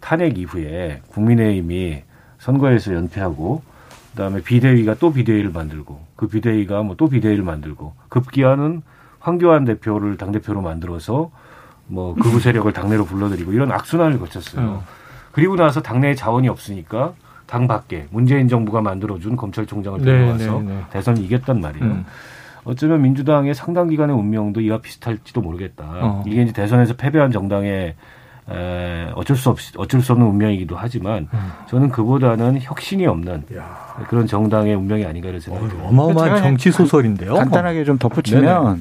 [0.00, 2.02] 탄핵 이후에 국민의힘이
[2.44, 3.62] 선거에서 연패하고
[4.10, 8.82] 그다음에 비대위가 또 비대위를 만들고 그 비대위가 뭐 또 비대위를 만들고 급기야는
[9.18, 11.30] 황교안 대표를 당 대표로 만들어서
[11.86, 14.66] 뭐 극우 세력을 당내로 불러들이고 이런 악순환을 거쳤어요.
[14.66, 14.84] 어.
[15.32, 17.14] 그리고 나서 당내에 자원이 없으니까
[17.46, 20.84] 당 밖에 문재인 정부가 만들어준 검찰총장을 데려와서 네, 네, 네.
[20.90, 21.84] 대선 이겼단 말이에요.
[21.84, 22.04] 음.
[22.64, 25.84] 어쩌면 민주당의 상당 기간의 운명도 이와 비슷할지도 모르겠다.
[25.86, 26.24] 어.
[26.26, 27.94] 이게 이제 대선에서 패배한 정당의
[28.50, 31.52] 에, 어쩔 수 없이 어쩔 수 없는 운명이기도 하지만 음.
[31.68, 33.94] 저는 그보다는 혁신이 없는 야.
[34.08, 35.86] 그런 정당의 운명이 아닌가 이런 생각이 들어요.
[35.86, 37.34] 어마어마한 정치 소설인데요.
[37.34, 38.80] 간단하게 좀 덧붙이면 네네.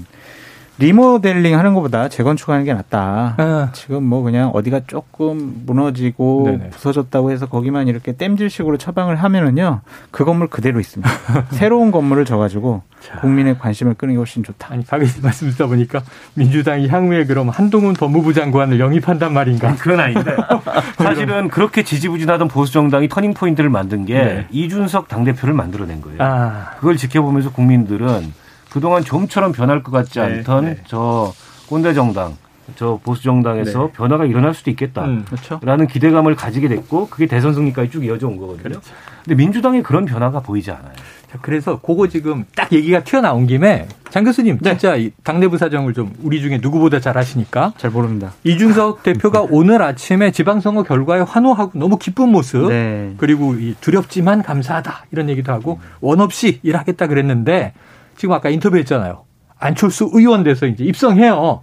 [0.79, 3.35] 리모델링 하는 것보다 재건축하는 게 낫다.
[3.37, 3.69] 아.
[3.73, 6.69] 지금 뭐 그냥 어디가 조금 무너지고 네네.
[6.71, 11.09] 부서졌다고 해서 거기만 이렇게 땜질식으로 처방을 하면은요 그 건물 그대로 있습니다.
[11.51, 13.19] 새로운 건물을 져가지고 자.
[13.19, 14.73] 국민의 관심을 끄는 게 훨씬 좋다.
[14.73, 16.01] 아니 가게 말씀 듣다 보니까
[16.33, 19.69] 민주당이 향후에 그럼 한동훈 법무부 장관을 영입한단 말인가?
[19.69, 20.35] 아니, 그건 아닌데
[20.97, 24.47] 사실은 그렇게 지지부진하던 보수 정당이 터닝 포인트를 만든 게 네.
[24.49, 26.17] 이준석 당 대표를 만들어낸 거예요.
[26.19, 26.71] 아.
[26.79, 28.33] 그걸 지켜보면서 국민들은
[28.73, 30.77] 그동안 좀처럼 변할 것 같지 네, 않던 네.
[30.87, 31.31] 저
[31.67, 32.35] 꼰대 정당,
[32.75, 33.91] 저 보수 정당에서 네.
[33.93, 35.59] 변화가 일어날 수도 있겠다라는 음, 그렇죠.
[35.87, 38.63] 기대감을 가지게 됐고 그게 대선 승리까지 쭉 이어져 온 거거든요.
[38.63, 38.81] 그렇죠.
[39.23, 40.91] 근데 민주당에 그런 변화가 보이지 않아요.
[41.31, 44.71] 자, 그래서 그거 지금 딱 얘기가 튀어나온 김에 장 교수님 네.
[44.71, 48.33] 진짜 이 당내부 사정을 좀 우리 중에 누구보다 잘 아시니까 잘 모릅니다.
[48.43, 53.13] 이준석 대표가 오늘 아침에 지방선거 결과에 환호하고 너무 기쁜 모습 네.
[53.17, 57.73] 그리고 이 두렵지만 감사하다 이런 얘기도 하고 원 없이 일하겠다 그랬는데
[58.15, 59.23] 지금 아까 인터뷰했잖아요.
[59.59, 61.61] 안철수 의원 돼서 이제 입성해요.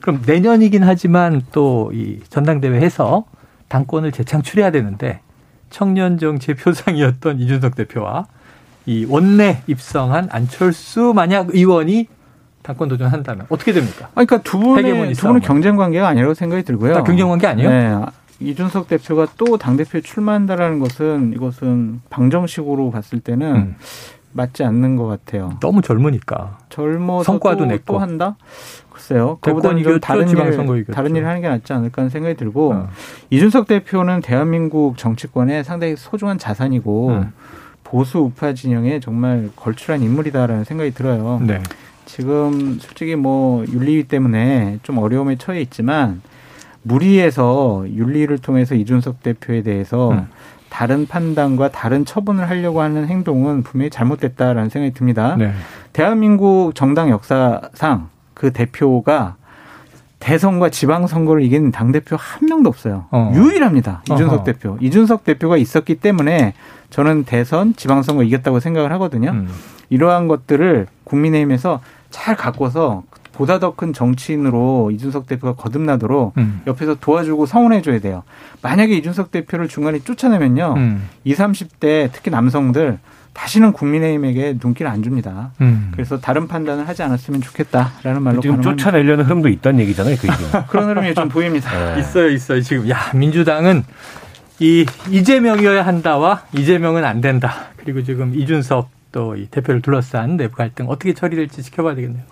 [0.00, 3.24] 그럼 내년이긴 하지만 또 이 전당대회 해서
[3.68, 5.20] 당권을 재창출해야 되는데
[5.70, 8.26] 청년 정치의 표상이었던 이준석 대표와
[8.86, 12.06] 이 원내 입성한 안철수 만약 의원이
[12.62, 14.08] 당권 도전한다면 어떻게 됩니까?
[14.14, 17.02] 아니, 그러니까 두 분의 두 분은 경쟁 관계가 아니라고 생각이 들고요.
[17.04, 17.68] 경쟁 관계 아니에요?
[17.70, 18.04] 네.
[18.40, 23.76] 이준석 대표가 또 당대표에 출마한다라는 것은 이것은 방정식으로 봤을 때는 음.
[24.38, 25.58] 맞지 않는 것 같아요.
[25.60, 26.58] 너무 젊으니까.
[26.68, 28.36] 젊어서 성과도 냈고 또 한다.
[28.88, 29.38] 글쎄요.
[29.40, 32.88] 그보다는 좀 다른 일, 다른 일을 하는 게 낫지 않을까 하는 생각이 들고 어.
[33.30, 37.32] 이준석 대표는 대한민국 정치권에 상당히 소중한 자산이고 음.
[37.82, 41.40] 보수 우파 진영에 정말 걸출한 인물이다라는 생각이 들어요.
[41.44, 41.60] 네.
[42.04, 46.22] 지금 솔직히 뭐 윤리위 때문에 좀 어려움에 처해 있지만
[46.82, 50.28] 무리해서 윤리를 통해서 이준석 대표에 대해서 음.
[50.68, 55.36] 다른 판단과 다른 처분을 하려고 하는 행동은 분명히 잘못됐다라는 생각이 듭니다.
[55.36, 55.52] 네.
[55.92, 59.36] 대한민국 정당 역사상 그 대표가
[60.20, 63.06] 대선과 지방선거를 이기는 당대표 한 명도 없어요.
[63.10, 63.32] 어.
[63.34, 64.02] 유일합니다.
[64.04, 64.44] 이준석 어허.
[64.44, 64.76] 대표.
[64.80, 66.54] 이준석 대표가 있었기 때문에
[66.90, 69.30] 저는 대선, 지방선거 이겼다고 생각을 하거든요.
[69.30, 69.48] 음.
[69.90, 73.04] 이러한 것들을 국민의힘에서 잘 갖고서
[73.38, 76.60] 보다 더 큰 정치인으로 이준석 대표가 거듭나도록 음.
[76.66, 78.24] 옆에서 도와주고 성원해줘야 돼요.
[78.62, 80.74] 만약에 이준석 대표를 중간에 쫓아내면요.
[80.76, 81.08] 음.
[81.22, 82.98] 20, 30대 특히 남성들
[83.34, 85.52] 다시는 국민의힘에게 눈길을 안 줍니다.
[85.60, 85.92] 음.
[85.92, 90.16] 그래서 다른 판단을 하지 않았으면 좋겠다라는 말로 지금 쫓아내려는 흐름도 있다는 얘기잖아요.
[90.16, 90.26] 그
[90.66, 91.94] 그런 흐름이 좀 보입니다.
[91.94, 92.00] 네.
[92.02, 92.60] 있어요, 있어요.
[92.60, 93.84] 지금 야 민주당은
[94.58, 97.66] 이 이재명이어야 한다와 이재명은 안 된다.
[97.76, 102.22] 그리고 지금 이준석 또 이 대표를 둘러싼 내부 갈등 어떻게 처리될지 지켜봐야 되겠네요.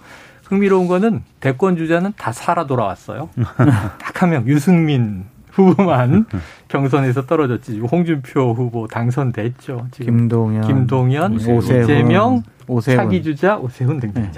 [0.49, 3.29] 흥미로운 거는 대권 주자는 다 살아 돌아왔어요.
[3.37, 6.27] 딱 한 명 유승민 후보만
[6.69, 7.81] 경선에서 떨어졌지.
[7.81, 9.89] 홍준표 후보 당선됐죠.
[9.91, 12.97] 지금 김동연, 김동연, 오세훈, 이재명, 오세훈.
[12.97, 14.23] 차기 주자 오세훈 등등.
[14.23, 14.31] 네.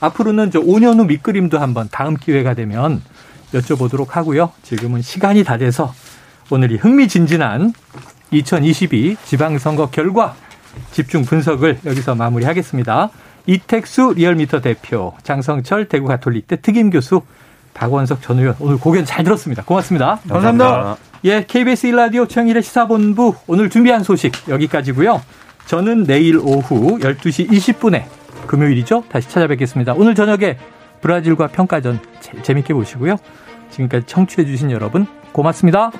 [0.00, 3.00] 앞으로는 저 5년 후 밑그림도 한번 다음 기회가 되면
[3.52, 4.50] 여쭤보도록 하고요.
[4.62, 5.92] 지금은 시간이 다 돼서
[6.50, 7.72] 오늘 이 흥미진진한
[8.30, 10.34] 2022 지방선거 결과
[10.90, 13.10] 집중 분석을 여기서 마무리하겠습니다.
[13.46, 17.22] 이택수 리얼미터 대표, 장성철 대구 가톨릭대 특임 교수,
[17.74, 19.64] 박원석 전 의원 오늘 고견 잘 들었습니다.
[19.64, 20.20] 고맙습니다.
[20.28, 20.66] 감사합니다.
[20.66, 20.96] 감사합니다.
[21.24, 25.20] 예, KBS 일라디오 최영일의 시사본부 오늘 준비한 소식 여기까지고요.
[25.66, 28.04] 저는 내일 오후 12시 20분에
[28.46, 29.04] 금요일이죠.
[29.08, 29.94] 다시 찾아뵙겠습니다.
[29.94, 30.58] 오늘 저녁에
[31.00, 32.00] 브라질과 평가전
[32.42, 33.16] 재밌게 보시고요.
[33.70, 35.90] 지금까지 청취해 주신 여러분 고맙습니다.